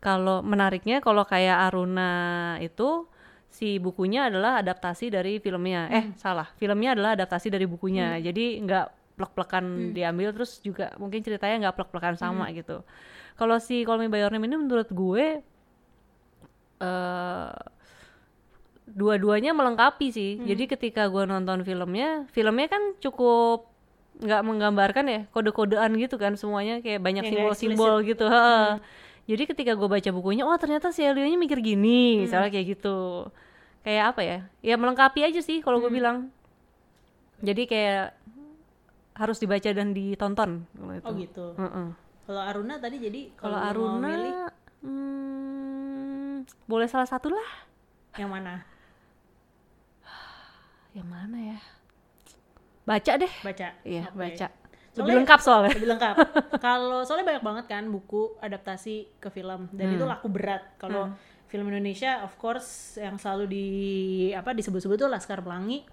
kalau 0.00 0.44
menariknya 0.44 1.00
kalau 1.00 1.24
kayak 1.24 1.72
Aruna 1.72 2.12
itu 2.60 3.08
si 3.54 3.78
bukunya 3.78 4.26
adalah 4.26 4.58
adaptasi 4.58 5.14
dari 5.14 5.38
filmnya. 5.38 5.86
Eh, 5.86 6.04
salah. 6.18 6.50
Filmnya 6.58 6.98
adalah 6.98 7.14
adaptasi 7.14 7.54
dari 7.54 7.70
bukunya. 7.70 8.18
Jadi 8.18 8.58
nggak 8.58 8.86
plek-plekan 9.14 9.94
diambil 9.94 10.34
terus 10.34 10.58
juga 10.58 10.90
mungkin 10.98 11.22
ceritanya 11.22 11.70
nggak 11.70 11.76
plek-plekan 11.78 12.18
sama 12.18 12.50
gitu. 12.50 12.82
Kalau 13.38 13.62
si 13.62 13.86
Call 13.86 14.02
Me 14.02 14.10
By 14.10 14.26
Your 14.26 14.34
Name 14.34 14.50
ini 14.50 14.58
menurut 14.58 14.90
gue 14.90 15.38
eh 16.82 17.52
dua-duanya 18.84 19.54
melengkapi 19.54 20.10
sih. 20.10 20.42
Jadi 20.42 20.66
ketika 20.66 21.06
gue 21.06 21.22
nonton 21.24 21.62
filmnya, 21.62 22.26
filmnya 22.34 22.68
kan 22.68 22.82
cukup 22.98 23.70
nggak 24.14 24.42
menggambarkan 24.46 25.04
ya 25.10 25.20
kode-kodean 25.30 25.90
gitu 25.98 26.14
kan 26.22 26.38
semuanya 26.38 26.78
kayak 26.78 27.02
banyak 27.02 27.26
Ya, 27.26 27.30
simbol-simbol 27.34 28.02
gitu. 28.02 28.26
heeh. 28.26 28.78
Jadi 29.24 29.42
ketika 29.48 29.72
gue 29.72 29.88
baca 29.88 30.10
bukunya, 30.12 30.44
oh 30.44 30.52
ternyata 30.60 30.92
si 30.92 31.00
Elio-nya 31.00 31.40
mikir 31.40 31.64
gini, 31.64 32.20
misalnya 32.22 32.52
kayak 32.52 32.76
gitu. 32.76 33.30
Kayak 33.84 34.04
apa 34.08 34.20
ya? 34.20 34.38
Ya 34.60 34.74
melengkapi 34.74 35.20
aja 35.22 35.38
sih 35.38 35.60
kalau 35.60 35.78
gue 35.78 35.92
bilang. 35.92 36.32
Jadi 37.38 37.64
kayak 37.64 38.16
harus 39.12 39.36
dibaca 39.36 39.68
dan 39.68 39.92
ditonton. 39.92 40.64
kalau 40.66 40.92
itu. 40.92 41.04
oh 41.04 41.12
gitu 41.14 41.46
Heeh. 41.54 41.88
kalau 42.24 42.40
Aruna 42.42 42.74
tadi 42.76 42.96
jadi 42.98 43.20
Kalau 43.36 43.52
lo 43.52 43.60
mau 43.60 44.00
milih 44.00 44.32
Aruna, 44.32 44.48
hmm, 44.80 46.34
boleh 46.64 46.88
salah 46.88 47.04
satu 47.04 47.28
lah. 47.28 47.48
yang 48.14 48.26
mana 48.28 48.62
Yang 50.96 51.08
mana 51.08 51.38
ya? 51.38 51.58
Baca 52.82 53.12
deh. 53.16 53.32
baca 53.40 53.68
Iya, 53.82 54.04
Oke. 54.06 54.16
baca. 54.16 54.46
Lebih 54.48 54.94
Soalnya- 54.94 55.16
lengkap 55.16 55.40
soalnya. 55.40 55.70
lebih 55.72 55.90
lengkap 55.90 56.14
kalau 56.64 57.00
soalnya 57.02 57.26
banyak 57.28 57.44
banget 57.44 57.64
kan 57.66 57.84
buku 57.86 58.22
adaptasi 58.38 58.94
ke 59.18 59.28
film 59.28 59.66
dan 59.70 59.86
Hmm. 59.88 59.94
itu 59.94 60.04
laku 60.04 60.26
berat 60.28 60.62
kalau 60.76 61.10
film 61.54 61.70
Indonesia 61.70 62.26
of 62.26 62.34
course 62.34 62.98
yang 62.98 63.14
selalu 63.14 63.44
di 63.46 63.66
apa 64.34 64.50
disebut-sebut 64.50 65.06
tuh 65.06 65.06
Laskar 65.06 65.38
Pelangi 65.38 65.86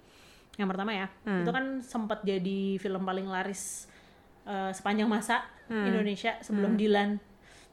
yang 0.58 0.66
pertama 0.66 0.90
ya. 0.90 1.06
Hmm. 1.22 1.46
itu 1.46 1.50
kan 1.54 1.64
sempat 1.86 2.26
jadi 2.26 2.76
film 2.82 3.06
paling 3.06 3.30
laris 3.30 3.86
eh, 4.42 4.74
sepanjang 4.74 5.06
masa 5.06 5.46
Indonesia 5.70 6.36
sebelum 6.42 6.74
Dilan 6.76 7.16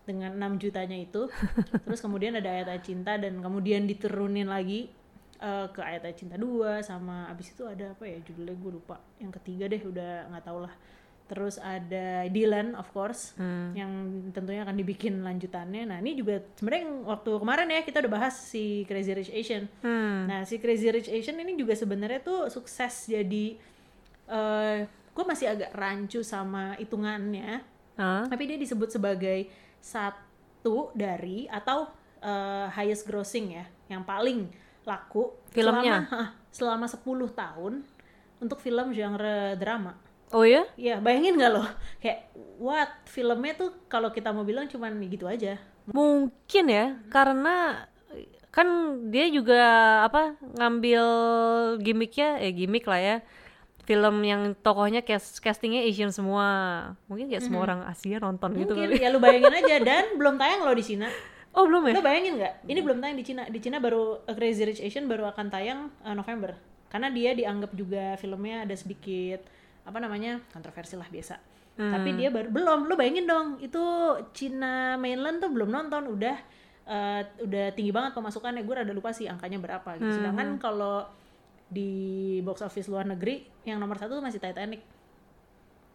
dengan 0.05 0.37
6 0.37 0.61
jutanya 0.61 0.95
itu. 0.95 1.27
Terus 1.89 1.99
kemudian 1.99 2.37
ada 2.37 2.47
ayat-ayat 2.47 2.83
cinta 2.85 3.17
dan 3.19 3.41
kemudian 3.43 3.83
diturunin 3.89 4.47
lagi 4.47 4.87
eh, 5.41 5.67
ke 5.73 5.81
ayat-ayat 5.81 6.15
cinta 6.15 6.37
2 6.37 6.85
sama 6.85 7.25
abis 7.33 7.57
itu 7.57 7.65
ada 7.65 7.91
apa 7.97 8.05
ya 8.05 8.21
judulnya 8.21 8.53
gue 8.53 8.71
lupa. 8.79 9.01
Yang 9.17 9.41
ketiga 9.41 9.65
deh 9.65 9.81
udah 9.81 10.29
nggak 10.29 10.45
tau 10.45 10.61
lah 10.61 10.73
terus 11.29 11.55
ada 11.55 12.25
Dylan 12.25 12.73
of 12.73 12.89
course 12.89 13.37
Hmm. 13.37 13.69
yang 13.71 13.91
tentunya 14.29 14.65
akan 14.65 14.73
dibikin 14.73 15.21
lanjutannya 15.21 15.85
nah 15.85 15.97
ini 15.97 16.17
juga 16.17 16.41
sebenarnya 16.57 16.85
waktu 17.05 17.31
kemarin 17.37 17.69
ya 17.69 17.81
kita 17.81 18.01
udah 18.01 18.11
bahas 18.11 18.33
si 18.35 18.81
Crazy 18.83 19.13
Rich 19.13 19.31
Asian 19.31 19.63
Hmm. 19.79 20.25
Nah, 20.25 20.41
si 20.43 20.57
Crazy 20.57 20.89
Rich 20.89 21.07
Asian 21.07 21.37
ini 21.37 21.53
juga 21.53 21.71
sebenarnya 21.71 22.19
tuh 22.19 22.49
sukses 22.49 23.05
jadi 23.05 23.55
eh 24.27 24.77
gue 25.09 25.25
masih 25.25 25.51
agak 25.51 25.71
rancu 25.73 26.21
sama 26.21 26.73
hitungannya, 26.75 27.59
Hah? 27.95 28.23
tapi 28.25 28.45
dia 28.45 28.55
disebut 28.55 28.87
sebagai 28.89 29.49
satu 29.79 30.93
dari 30.93 31.43
atau 31.45 31.89
eh, 32.19 32.67
highest 32.71 33.03
grossing 33.03 33.53
ya, 33.53 33.65
yang 33.87 34.03
paling 34.03 34.47
laku 34.83 35.31
Filmnya? 35.49 36.07
selama, 36.49 36.85
selama 36.85 36.85
10 36.87 37.03
tahun 37.33 37.73
untuk 38.39 38.59
film 38.59 38.91
genre 38.91 39.55
drama. 39.55 39.93
Oh 40.29 40.45
ya? 40.45 40.61
Iya, 40.77 41.01
bayangin 41.01 41.37
nggak 41.41 41.51
loh? 41.53 41.67
Kayak 41.97 42.29
what 42.61 42.91
filmnya 43.09 43.53
tuh 43.57 43.73
kalau 43.89 44.13
kita 44.13 44.29
mau 44.29 44.45
bilang 44.45 44.69
cuman 44.69 44.93
gitu 45.09 45.25
aja. 45.25 45.57
Mungkin 45.89 46.65
ya, 46.69 47.01
karena 47.09 47.85
kan 48.49 48.65
dia 49.09 49.29
juga 49.29 49.61
apa 50.05 50.37
ngambil 50.57 51.03
gimmicknya, 51.81 52.37
eh 52.41 52.53
gimmick 52.53 52.85
lah 52.85 53.01
ya. 53.01 53.17
Film 53.89 54.21
yang 54.21 54.53
tokohnya 54.61 55.01
cast, 55.01 55.41
castingnya 55.41 55.81
Asian 55.81 56.13
semua. 56.13 56.45
Mungkin 57.09 57.25
kayak 57.25 57.41
semua 57.41 57.65
orang 57.65 57.81
Asia 57.89 58.21
nonton 58.21 58.53
gitu 58.53 58.77
Mungkin 58.77 59.01
kali. 59.01 59.01
ya 59.01 59.09
lu 59.09 59.17
bayangin 59.17 59.49
aja 59.49 59.75
dan 59.81 60.03
belum 60.13 60.37
tayang 60.37 60.61
loh 60.65 60.75
di 60.77 60.85
Cina. 60.85 61.09
Oh 61.49 61.65
belum 61.65 61.81
ya? 61.89 61.97
Lo 61.97 62.05
bayangin 62.05 62.37
nggak? 62.37 62.53
Ini 62.69 62.79
belum 62.85 63.01
tayang 63.01 63.17
di 63.17 63.25
Cina. 63.25 63.41
Di 63.49 63.57
Cina 63.57 63.81
baru 63.81 64.21
A 64.29 64.37
Crazy 64.37 64.69
Rich 64.69 64.85
Asian 64.85 65.09
baru 65.09 65.33
akan 65.33 65.49
tayang 65.49 65.89
uh, 66.05 66.13
November. 66.13 66.53
Karena 66.93 67.09
dia 67.09 67.33
dianggap 67.33 67.73
juga 67.73 68.13
filmnya 68.21 68.69
ada 68.69 68.77
sedikit 68.77 69.41
apa 69.89 69.97
namanya 69.97 70.37
kontroversi 70.53 70.95
lah 70.95 71.09
biasa. 71.09 71.35
Tapi 71.79 72.09
dia 72.19 72.27
baru 72.27 72.51
belum. 72.51 72.91
Lo 72.91 72.99
bayangin 72.99 73.23
dong, 73.23 73.55
itu 73.63 73.79
Cina 74.35 74.99
mainland 74.99 75.39
tuh 75.39 75.47
belum 75.47 75.71
nonton, 75.71 76.11
udah 76.11 76.35
uh, 76.85 77.21
udah 77.39 77.71
tinggi 77.71 77.95
banget 77.95 78.11
pemasukannya. 78.13 78.67
Gue 78.67 78.83
rada 78.83 78.91
lupa 78.91 79.15
sih 79.15 79.31
angkanya 79.31 79.63
berapa 79.63 79.95
gitu. 79.95 80.11
Sedangkan 80.19 80.59
kalau 80.59 81.07
di 81.71 82.37
box 82.43 82.61
office 82.61 82.91
luar 82.91 83.07
negeri 83.07 83.47
yang 83.63 83.79
nomor 83.79 83.95
satu 83.95 84.19
tuh 84.19 84.25
masih 84.25 84.43
Titanic. 84.43 84.83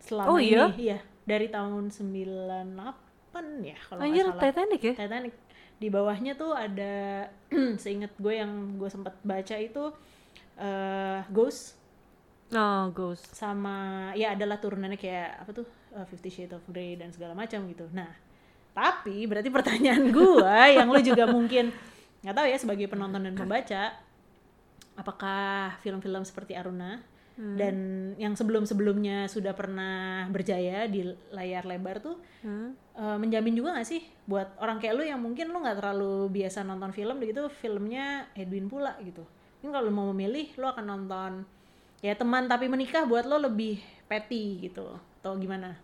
Selama 0.00 0.28
Oh, 0.32 0.40
iya? 0.40 0.72
ini, 0.72 0.92
iya 0.92 0.98
dari 1.24 1.48
tahun 1.48 1.88
98 1.88 3.64
ya 3.64 3.76
kalau 3.88 4.00
Anjir, 4.04 4.24
salah. 4.28 4.40
Titanic 4.40 4.80
ya? 4.80 4.94
Titanic 4.94 5.34
di 5.74 5.88
bawahnya 5.90 6.32
tuh 6.38 6.52
ada 6.54 7.26
seingat 7.82 8.12
gue 8.16 8.34
yang 8.36 8.78
gue 8.78 8.88
sempat 8.88 9.18
baca 9.24 9.56
itu 9.58 9.90
eh 10.54 11.20
Ghost 11.34 11.74
Oh, 12.52 12.92
Ghost. 12.92 13.32
sama 13.32 14.10
ya 14.12 14.36
adalah 14.36 14.60
turunannya 14.60 15.00
kayak 15.00 15.42
apa 15.42 15.50
tuh 15.50 15.66
eh, 15.96 16.06
Fifty 16.06 16.28
Shades 16.28 16.52
of 16.52 16.62
Grey 16.68 16.94
dan 16.94 17.08
segala 17.10 17.32
macam 17.32 17.64
gitu. 17.66 17.88
Nah, 17.90 18.10
tapi 18.76 19.24
berarti 19.24 19.48
pertanyaan 19.48 20.12
gue 20.16 20.56
yang 20.76 20.86
lu 20.86 21.00
juga 21.00 21.24
mungkin 21.24 21.72
nggak 22.20 22.34
tahu 22.34 22.46
ya 22.46 22.58
sebagai 22.58 22.86
penonton 22.86 23.22
dan 23.22 23.34
pembaca, 23.34 23.96
apakah 24.94 25.74
film-film 25.80 26.22
seperti 26.22 26.54
Aruna 26.54 27.00
dan 27.34 27.74
yang 28.14 28.38
sebelum-sebelumnya 28.38 29.26
sudah 29.26 29.58
pernah 29.58 30.22
berjaya 30.30 30.86
di 30.86 31.02
layar 31.34 31.66
lebar 31.66 31.98
tuh 31.98 32.14
Hmm. 32.46 32.76
eh, 32.94 33.16
menjamin 33.18 33.56
juga 33.58 33.74
gak 33.74 33.88
sih 33.88 34.04
buat 34.28 34.54
orang 34.60 34.78
kayak 34.78 34.94
lu 34.94 35.02
yang 35.02 35.18
mungkin 35.18 35.48
lu 35.50 35.58
nggak 35.58 35.80
terlalu 35.82 36.28
biasa 36.30 36.62
nonton 36.62 36.92
film 36.92 37.18
gitu 37.24 37.48
filmnya 37.50 38.28
Edwin 38.36 38.68
pula 38.68 38.94
gitu 39.02 39.24
mungkin 39.58 39.72
kalau 39.72 39.88
lu 39.88 39.94
mau 39.96 40.06
memilih 40.12 40.52
lu 40.54 40.68
akan 40.68 40.84
nonton 40.86 41.32
ya 42.04 42.12
teman 42.12 42.44
tapi 42.44 42.68
menikah 42.68 43.08
buat 43.08 43.24
lo 43.24 43.40
lebih 43.40 43.80
petty 44.04 44.68
gitu 44.68 45.00
atau 45.24 45.32
gimana 45.40 45.80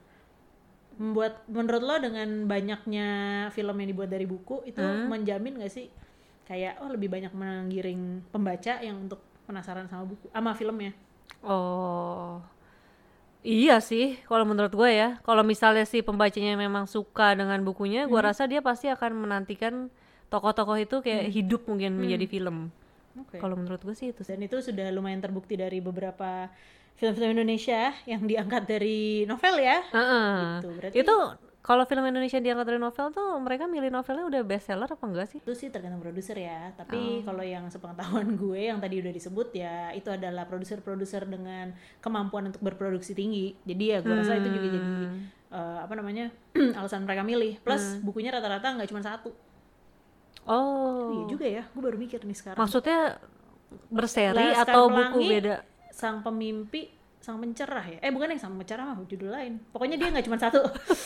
membuat 1.00 1.40
menurut 1.48 1.80
lo 1.80 1.96
dengan 1.96 2.44
banyaknya 2.44 3.08
film 3.56 3.72
yang 3.80 3.88
dibuat 3.88 4.12
dari 4.12 4.28
buku 4.28 4.68
itu 4.68 4.84
menjamin 5.08 5.64
gak 5.64 5.72
sih 5.72 5.88
kayak 6.44 6.76
oh 6.84 6.92
lebih 6.92 7.08
banyak 7.08 7.32
menggiring 7.32 8.20
pembaca 8.28 8.84
yang 8.84 9.08
untuk 9.08 9.24
penasaran 9.48 9.88
sama 9.88 10.04
buku 10.04 10.28
sama 10.28 10.52
filmnya 10.52 10.92
Oh. 11.46 12.42
Iya 13.40 13.80
sih, 13.80 14.20
kalau 14.28 14.44
menurut 14.44 14.68
gue 14.68 14.90
ya. 14.92 15.16
Kalau 15.24 15.40
misalnya 15.40 15.88
si 15.88 16.04
pembacanya 16.04 16.60
memang 16.60 16.84
suka 16.84 17.32
dengan 17.32 17.64
bukunya, 17.64 18.04
gue 18.04 18.20
rasa 18.20 18.44
dia 18.44 18.60
pasti 18.60 18.92
akan 18.92 19.24
menantikan 19.24 19.88
tokoh-tokoh 20.28 20.76
itu 20.76 21.00
kayak 21.00 21.32
hidup 21.32 21.64
mungkin 21.64 21.96
menjadi 21.96 22.28
film. 22.28 22.68
Oke. 23.16 23.36
Kalau 23.36 23.54
menurut 23.54 23.80
gue 23.80 23.92
sih 23.92 24.10
itu. 24.10 24.22
Dan 24.22 24.40
itu 24.40 24.58
sudah 24.58 24.86
lumayan 24.90 25.18
terbukti 25.18 25.54
dari 25.54 25.78
beberapa 25.78 26.46
film-film 26.94 27.32
Indonesia 27.32 27.90
yang 28.04 28.22
diangkat 28.22 28.62
dari 28.64 29.24
novel 29.24 29.56
ya. 29.56 29.78
Heeh. 29.88 30.28
Gitu, 30.58 30.68
berarti- 30.70 30.98
Itu 30.98 31.16
kalau 31.60 31.84
film 31.84 32.04
Indonesia 32.04 32.36
diangkat 32.36 32.66
dari 32.66 32.78
novel 32.78 33.06
tuh 33.10 33.36
mereka 33.36 33.64
milih 33.64 33.88
novelnya 33.88 34.24
udah 34.26 34.42
bestseller 34.42 34.86
apa 34.86 35.04
enggak 35.04 35.28
sih? 35.28 35.38
Itu 35.38 35.52
sih 35.52 35.68
tergantung 35.68 35.98
produser 35.98 36.36
ya. 36.36 36.70
Oh. 36.70 36.76
Tapi 36.78 36.98
kalau 37.22 37.42
yang 37.42 37.66
sepengetahuan 37.66 38.28
gue 38.40 38.60
yang 38.66 38.78
tadi 38.78 38.96
udah 38.98 39.10
disebut 39.10 39.48
ya 39.54 39.90
itu 39.90 40.08
adalah 40.08 40.44
produser-produser 40.44 41.24
dengan 41.24 41.72
kemampuan 41.98 42.48
untuk 42.48 42.60
berproduksi 42.60 43.12
tinggi. 43.12 43.56
Jadi 43.62 43.84
ya 43.86 43.98
gue 44.00 44.14
rasa 44.14 44.36
itu 44.36 44.48
juga 44.48 44.66
jadi 44.66 44.78
Hmm. 44.80 45.18
eh, 45.50 45.78
apa 45.82 45.94
namanya 45.94 46.30
alasan 46.78 47.04
mereka 47.04 47.20
milih. 47.22 47.58
Plus 47.60 47.98
bukunya 48.00 48.30
rata-rata 48.30 48.70
nggak 48.70 48.86
cuma 48.86 49.00
satu. 49.00 49.32
Oh. 50.46 51.12
Iya 51.12 51.24
juga 51.28 51.46
ya. 51.46 51.62
Gue 51.72 51.82
baru 51.84 51.98
mikir 51.98 52.24
nih 52.24 52.36
sekarang. 52.36 52.58
Maksudnya 52.58 53.18
berseri 53.90 54.34
Laskar 54.34 54.66
atau 54.66 54.82
buku 54.88 55.18
Pelangi, 55.20 55.30
beda? 55.30 55.56
Sang 55.90 56.16
pemimpi, 56.24 56.90
sang 57.20 57.36
pencerah 57.38 57.84
ya. 57.86 57.98
Eh 58.02 58.10
bukan 58.10 58.32
yang 58.34 58.40
sang 58.40 58.54
pencerah 58.56 58.84
mah 58.88 59.04
judul 59.06 59.30
lain. 59.30 59.60
Pokoknya 59.70 60.00
dia 60.00 60.08
nggak 60.10 60.26
cuma 60.26 60.38
satu. 60.40 60.58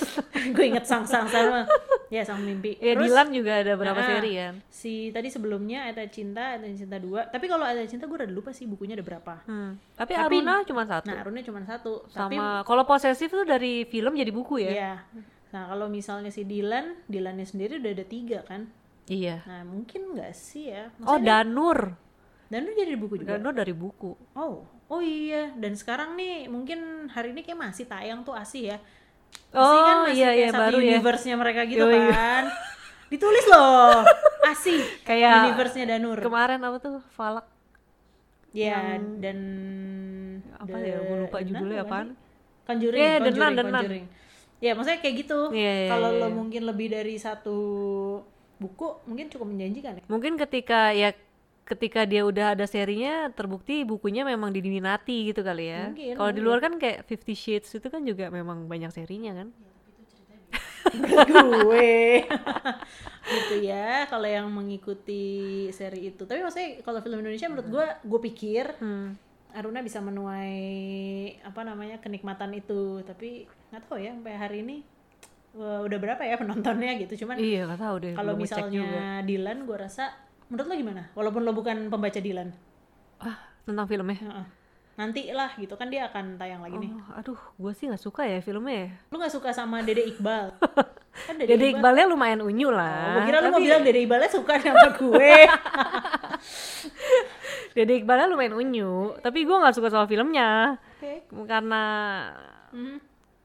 gue 0.55 0.65
inget 0.65 0.87
sang 0.87 1.05
sang 1.05 1.27
sama. 1.29 1.67
Ya 2.09 2.23
sang 2.23 2.41
pemimpi. 2.41 2.79
Ya 2.79 2.95
Terus, 2.95 3.11
Dilan 3.11 3.29
juga 3.35 3.53
ada 3.59 3.73
berapa 3.75 4.01
Nah, 4.01 4.07
seri 4.07 4.33
kan? 4.39 4.55
Si 4.71 5.11
tadi 5.11 5.29
sebelumnya 5.29 5.89
Ayat 5.91 6.09
Cinta, 6.15 6.57
Ayat 6.57 6.79
Cinta 6.79 6.97
2. 7.01 7.33
Tapi 7.33 7.47
kalau 7.51 7.65
Ayat 7.67 7.91
Cinta 7.91 8.07
gue 8.07 8.17
udah 8.17 8.31
lupa 8.31 8.55
sih 8.55 8.65
bukunya 8.65 8.95
ada 8.95 9.05
berapa. 9.05 9.43
Hmm. 9.45 9.77
Tapi, 9.99 10.13
Tapi- 10.15 10.41
Aruna 10.41 10.63
cuma 10.63 10.83
satu. 10.87 11.07
Nah, 11.11 11.17
Arunnya 11.21 11.43
cuma 11.45 11.61
satu. 11.67 11.93
Tapi 12.09 12.37
Sama 12.39 12.63
kalau 12.63 12.85
posesif 12.87 13.29
tuh 13.29 13.45
dari 13.45 13.85
film 13.85 14.15
jadi 14.15 14.31
buku 14.31 14.63
ya? 14.63 14.71
Iya. 14.71 14.95
Nah, 15.53 15.71
kalau 15.71 15.87
misalnya 15.87 16.31
si 16.31 16.43
Dilan, 16.47 16.99
Dilannya 17.07 17.47
sendiri 17.47 17.79
udah 17.83 17.93
ada 17.93 18.07
tiga 18.07 18.41
kan. 18.47 18.71
Iya. 19.07 19.45
Nah, 19.45 19.63
mungkin 19.69 20.17
nggak 20.17 20.33
sih 20.33 20.73
ya. 20.73 20.89
Oh 21.05 21.21
Maksudnya 21.21 21.45
Danur. 21.45 21.79
dan 22.49 22.61
lu 22.65 22.73
jadi 22.73 22.95
buku 22.95 23.15
juga. 23.21 23.37
Danur 23.37 23.53
dari 23.53 23.75
buku. 23.75 24.13
Oh, 24.33 24.65
oh 24.89 25.01
iya. 25.03 25.53
Dan 25.57 25.75
sekarang 25.75 26.15
nih 26.15 26.47
mungkin 26.49 27.09
hari 27.11 27.33
ini 27.35 27.43
kayak 27.43 27.61
masih 27.61 27.85
tayang 27.85 28.23
tuh 28.23 28.33
ASI 28.33 28.71
ya. 28.71 28.79
ASI 29.51 29.59
Oh, 29.59 29.83
kan 29.83 29.97
masih 30.09 30.17
iya, 30.17 30.31
iya, 30.33 30.49
baru 30.55 30.79
ya. 30.79 30.87
universe-nya 30.97 31.35
mereka 31.37 31.61
gitu 31.67 31.85
Yoi. 31.85 32.01
kan. 32.09 32.45
Ditulis 33.13 33.45
loh. 33.47 34.03
ASI 34.45 34.77
Kayak 35.03 35.51
universe-nya 35.51 35.85
Danur. 35.91 36.19
Kemarin 36.21 36.61
apa 36.63 36.79
tuh? 36.81 36.99
Falak 37.13 37.47
Ya, 38.55 38.95
dan 39.19 39.39
apa 40.55 40.77
ya? 40.79 40.97
Gue 41.03 41.19
lupa 41.27 41.39
judulnya 41.43 41.83
apaan. 41.83 42.15
sih? 42.15 42.23
Conjuring, 42.65 43.03
Iya, 43.03 43.15
Denan, 43.21 43.53
Conjuring. 43.53 43.73
Conjuring. 43.75 44.05
Ya, 44.63 44.71
maksudnya 44.73 44.99
kayak 45.03 45.17
gitu. 45.21 45.39
Iya, 45.51 45.73
iya, 45.85 45.89
Kalau 45.91 46.09
iya, 46.09 46.21
lo 46.23 46.29
iya. 46.31 46.33
mungkin 46.33 46.63
lebih 46.65 46.89
dari 46.89 47.15
satu 47.19 47.59
buku, 48.57 48.87
mungkin 49.05 49.27
cukup 49.31 49.47
menjanjikan 49.51 49.99
ya. 49.99 50.03
Mungkin 50.07 50.39
ketika 50.39 50.91
ya 50.95 51.13
ketika 51.65 52.05
dia 52.05 52.29
udah 52.29 52.53
ada 52.53 52.69
serinya 52.69 53.33
terbukti 53.33 53.89
bukunya 53.89 54.21
memang 54.21 54.53
diminati 54.53 55.33
gitu 55.33 55.41
kali 55.41 55.73
ya. 55.73 55.89
Kalau 56.13 56.31
di 56.31 56.41
luar 56.45 56.61
kan 56.61 56.77
kayak 56.77 57.09
Fifty 57.09 57.33
Shades 57.33 57.73
itu 57.73 57.89
kan 57.89 58.05
juga 58.05 58.29
memang 58.29 58.69
banyak 58.69 58.93
serinya 58.93 59.33
kan. 59.33 59.49
Menurut 60.95 61.29
gue. 61.65 62.29
gitu 63.25 63.55
ya, 63.65 64.05
kalau 64.07 64.29
yang 64.29 64.53
mengikuti 64.53 65.25
seri 65.73 66.13
itu. 66.13 66.29
Tapi 66.29 66.45
maksudnya 66.45 66.85
kalau 66.85 67.01
film 67.01 67.25
Indonesia 67.25 67.49
menurut 67.49 67.69
gue, 67.73 67.87
gue 68.05 68.21
pikir 68.33 68.65
Hmm. 68.79 69.17
Aruna 69.55 69.87
bisa 69.87 70.03
menuai 70.03 70.61
apa 71.41 71.63
namanya 71.65 71.97
kenikmatan 72.03 72.53
itu. 72.53 73.01
Tapi 73.07 73.49
nggak 73.73 73.83
tahu 73.89 74.03
ya 74.03 74.13
sampai 74.13 74.35
hari 74.37 74.57
ini 74.61 74.77
eh, 75.55 75.79
udah 75.81 75.99
berapa 75.99 76.21
ya 76.21 76.35
penontonnya 76.35 76.91
gitu. 76.99 77.13
Cuman 77.21 77.37
Iya 77.37 77.65
nggak 77.65 77.79
tahu 77.81 77.95
deh. 78.01 78.13
kalau 78.13 78.33
misalnya 78.35 79.21
Dilan 79.21 79.63
gue 79.63 79.77
rasa 79.77 80.11
menurut 80.45 80.67
lo 80.67 80.73
gimana 80.77 81.03
walaupun 81.13 81.41
lo 81.41 81.51
bukan 81.51 81.89
pembaca 81.89 82.17
Dilan 82.17 82.49
ah 83.19 83.37
tentang 83.63 83.87
filmnya. 83.87 84.19
Heeh. 84.19 84.47
nanti 84.95 85.29
lah 85.29 85.51
gitu 85.55 85.75
kan 85.75 85.89
dia 85.89 86.07
akan 86.07 86.37
tayang 86.37 86.61
lagi 86.61 86.77
nih 86.77 86.91
Oh, 86.95 87.17
aduh, 87.17 87.39
gue 87.57 87.73
sih 87.73 87.87
nggak 87.87 87.99
suka 87.99 88.25
ya 88.25 88.39
filmnya. 88.39 88.87
ya. 88.87 88.89
lo 89.11 89.15
nggak 89.17 89.33
suka 89.33 89.51
sama 89.51 89.83
Dede 89.83 90.05
Iqbal 90.05 90.55
kan 91.27 91.35
Dede, 91.35 91.51
Jadi 91.51 91.65
Iqbal 91.69 91.79
Iqbalnya 91.81 92.05
lumayan 92.07 92.41
unyu 92.41 92.69
oh, 92.69 92.71
lah. 92.71 93.17
gue 93.17 93.21
kira 93.27 93.39
lo 93.39 93.43
mau 93.49 93.53
tapi 93.53 93.65
bilang 93.65 93.83
Dede 93.83 93.99
Iqbalnya 94.01 94.29
suka 94.31 94.53
sama 94.57 94.87
gue 94.93 95.35
Dede 97.75 97.93
Iqbalnya 97.97 98.27
lumayan 98.29 98.55
unyu, 98.55 99.17
tapi 99.19 99.43
gue 99.43 99.53
nggak 99.53 99.75
suka 99.75 99.89
sama 99.89 100.07
filmnya 100.07 100.79
oke 100.95 101.11
karena 101.43 101.83
Mhm. 102.71 102.97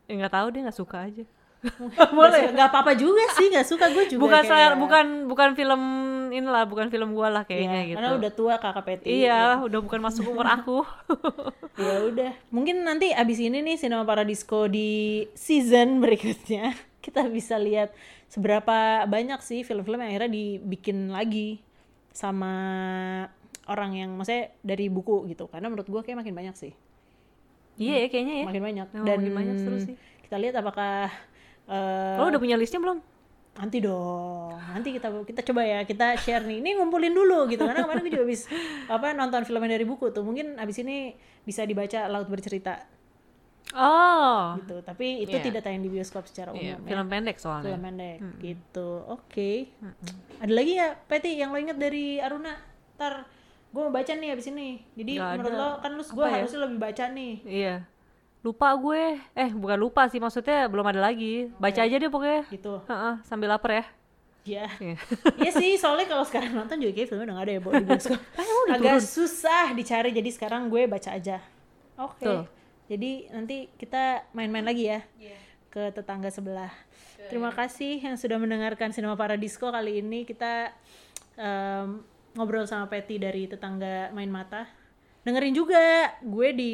ya 0.06 0.14
nggak 0.16 0.34
tahu 0.34 0.48
dia 0.50 0.62
nggak 0.64 0.78
suka 0.78 0.98
aja. 1.02 1.24
boleh 2.16 2.52
nggak 2.52 2.68
apa-apa 2.68 2.96
juga 2.96 3.20
sih 3.36 3.52
nggak 3.52 3.68
suka 3.68 3.92
gue 3.92 4.08
juga 4.08 4.22
bukan 4.22 4.44
saya, 4.44 4.68
bukan 4.74 5.28
bukan 5.28 5.50
film 5.54 5.82
inilah, 6.30 6.64
bukan 6.64 6.88
film 6.88 7.12
gue 7.12 7.28
lah 7.28 7.44
kayaknya 7.44 7.74
Iya, 7.76 7.86
gitu. 7.86 7.96
karena 7.98 8.12
udah 8.16 8.32
tua 8.32 8.54
kakak 8.56 8.84
Peti 8.86 9.08
Iya, 9.20 9.60
udah 9.60 9.80
bukan 9.80 10.00
masuk 10.00 10.24
umur 10.26 10.48
aku. 10.56 10.86
ya 11.84 11.96
udah 12.06 12.32
mungkin 12.50 12.82
nanti 12.82 13.12
abis 13.12 13.40
ini 13.40 13.60
nih 13.60 13.76
Cinema 13.76 14.04
Paradisco 14.04 14.66
di 14.66 14.90
season 15.34 16.00
berikutnya 16.00 16.72
kita 17.00 17.28
bisa 17.28 17.56
lihat 17.56 17.92
seberapa 18.28 19.04
banyak 19.04 19.40
sih 19.40 19.64
film-film 19.64 20.00
yang 20.00 20.12
akhirnya 20.12 20.32
dibikin 20.32 21.10
lagi 21.10 21.60
sama 22.12 22.54
orang 23.66 23.92
yang 23.96 24.10
maksudnya 24.12 24.52
dari 24.60 24.88
buku 24.88 25.28
gitu 25.28 25.46
karena 25.46 25.68
menurut 25.68 25.88
gua 25.88 26.02
kayak 26.02 26.20
makin 26.20 26.34
banyak 26.34 26.56
sih 26.56 26.74
iya 27.76 28.04
ya 28.04 28.08
kayaknya 28.08 28.36
ya. 28.36 28.46
makin 28.46 28.64
banyak 28.64 28.88
Memang 28.92 29.06
dan 29.06 29.18
makin 29.20 29.34
banyak 29.34 29.56
seru 29.58 29.78
sih. 29.80 29.96
kita 30.22 30.36
lihat 30.36 30.56
apakah 30.58 31.08
eh, 31.70 32.16
Lo 32.18 32.28
udah 32.28 32.38
punya 32.38 32.56
listnya 32.56 32.82
belum? 32.82 33.00
nanti 33.50 33.84
dong. 33.84 34.56
Nanti 34.56 34.96
kita 34.96 35.12
kita 35.20 35.44
coba 35.44 35.62
ya. 35.62 35.80
Kita 35.84 36.16
share 36.16 36.48
nih. 36.48 36.64
Ini 36.64 36.80
ngumpulin 36.80 37.12
dulu 37.12 37.44
gitu. 37.46 37.60
Karena 37.60 37.84
kemarin 37.84 38.02
gue 38.02 38.12
juga 38.14 38.24
habis 38.24 38.48
apa 38.88 39.12
nonton 39.12 39.44
filmnya 39.44 39.76
dari 39.76 39.84
buku 39.84 40.10
tuh. 40.10 40.24
Mungkin 40.24 40.56
abis 40.56 40.80
ini 40.80 41.12
bisa 41.44 41.68
dibaca 41.68 42.08
laut 42.08 42.32
bercerita. 42.32 42.80
Oh, 43.76 44.56
gitu. 44.58 44.82
Tapi 44.82 45.28
itu 45.28 45.36
Iya. 45.36 45.44
tidak 45.44 45.62
tayang 45.62 45.84
di 45.84 45.92
bioskop 45.92 46.26
secara 46.26 46.50
iya, 46.52 46.80
umum 46.80 46.82
ya. 46.82 46.88
film 46.88 47.06
pendek 47.06 47.38
soalnya. 47.38 47.68
film 47.68 47.82
pendek. 47.84 48.18
Gitu. 48.40 48.90
Oke. 49.06 49.52
Ada 50.40 50.54
lagi 50.56 50.74
ya 50.74 50.88
Peti 50.96 51.36
yang 51.36 51.52
lo 51.52 51.60
inget 51.60 51.76
dari 51.76 52.18
Aruna? 52.18 52.56
Ntar 52.96 53.28
gue 53.70 53.82
mau 53.84 53.92
baca 53.92 54.10
nih 54.10 54.34
abis 54.34 54.50
ini. 54.50 54.82
Jadi 54.96 55.12
Nggak 55.20 55.30
menurut 55.36 55.52
ada. 55.52 55.60
lo 55.60 55.70
kan 55.84 55.92
lu 55.94 56.02
gue 56.02 56.26
ya? 56.26 56.34
harusnya 56.34 56.60
lebih 56.64 56.80
baca 56.80 57.04
nih. 57.12 57.34
Iya. 57.44 57.76
Lupa 58.40 58.72
gue. 58.76 59.20
Eh, 59.36 59.52
bukan 59.52 59.76
lupa 59.76 60.08
sih 60.08 60.18
maksudnya 60.18 60.72
belum 60.72 60.88
ada 60.88 61.04
lagi. 61.04 61.52
Baca 61.60 61.82
aja 61.84 61.96
deh 61.96 62.08
pokoknya. 62.08 62.48
gitu 62.48 62.80
Heeh, 62.88 63.14
sambil 63.28 63.52
lapar 63.52 63.72
ya. 63.72 63.86
ya 64.48 64.66
Iya. 64.80 64.96
Iya 65.44 65.52
sih, 65.52 65.72
soalnya 65.76 66.08
kalau 66.08 66.24
sekarang 66.24 66.56
nonton 66.56 66.80
juga 66.80 66.96
kayak 66.96 67.08
filmnya 67.12 67.26
udah 67.28 67.36
gak 67.36 67.46
ada 67.46 67.54
ya 67.54 67.62
Bo, 67.62 67.70
di 67.76 67.86
bioskop. 67.86 68.20
Agak 68.74 68.98
turun? 68.98 69.04
susah 69.04 69.66
dicari, 69.76 70.10
jadi 70.16 70.30
sekarang 70.32 70.72
gue 70.72 70.88
baca 70.88 71.10
aja. 71.12 71.38
Oke. 72.00 72.24
Betul. 72.24 72.40
Jadi 72.90 73.12
nanti 73.30 73.58
kita 73.78 74.26
main-main 74.34 74.66
lagi 74.66 74.90
ya 74.90 75.04
ke 75.70 75.94
tetangga 75.94 76.34
sebelah. 76.34 76.74
Terima 77.30 77.54
kasih 77.54 78.02
yang 78.02 78.18
sudah 78.18 78.42
mendengarkan 78.42 78.90
Cinema 78.90 79.14
Paradisco 79.14 79.70
kali 79.70 80.02
ini. 80.02 80.26
Kita 80.26 80.74
em, 81.38 82.02
ngobrol 82.34 82.66
sama 82.66 82.90
Patty 82.90 83.22
dari 83.22 83.46
tetangga 83.46 84.10
main 84.10 84.34
mata. 84.34 84.66
Dengerin 85.22 85.54
juga 85.54 86.10
gue 86.26 86.50
di 86.58 86.74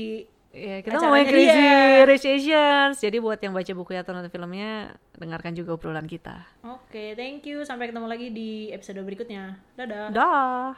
Iya, 0.56 0.80
kita 0.80 0.96
Acaranya 0.96 1.12
ngomongin 1.12 1.28
Crazy 1.28 1.60
dia. 1.60 2.08
Rich 2.08 2.28
Asians. 2.32 2.96
Jadi 3.04 3.18
buat 3.20 3.40
yang 3.44 3.52
baca 3.52 3.72
buku 3.76 3.92
atau 3.92 4.16
nonton 4.16 4.32
filmnya, 4.32 4.96
dengarkan 5.20 5.52
juga 5.52 5.76
obrolan 5.76 6.08
kita. 6.08 6.48
Oke, 6.64 7.12
thank 7.20 7.44
you. 7.44 7.68
Sampai 7.68 7.92
ketemu 7.92 8.08
lagi 8.08 8.32
di 8.32 8.72
episode 8.72 9.04
berikutnya. 9.04 9.60
Dadah. 9.76 10.16
Dah. 10.16 10.72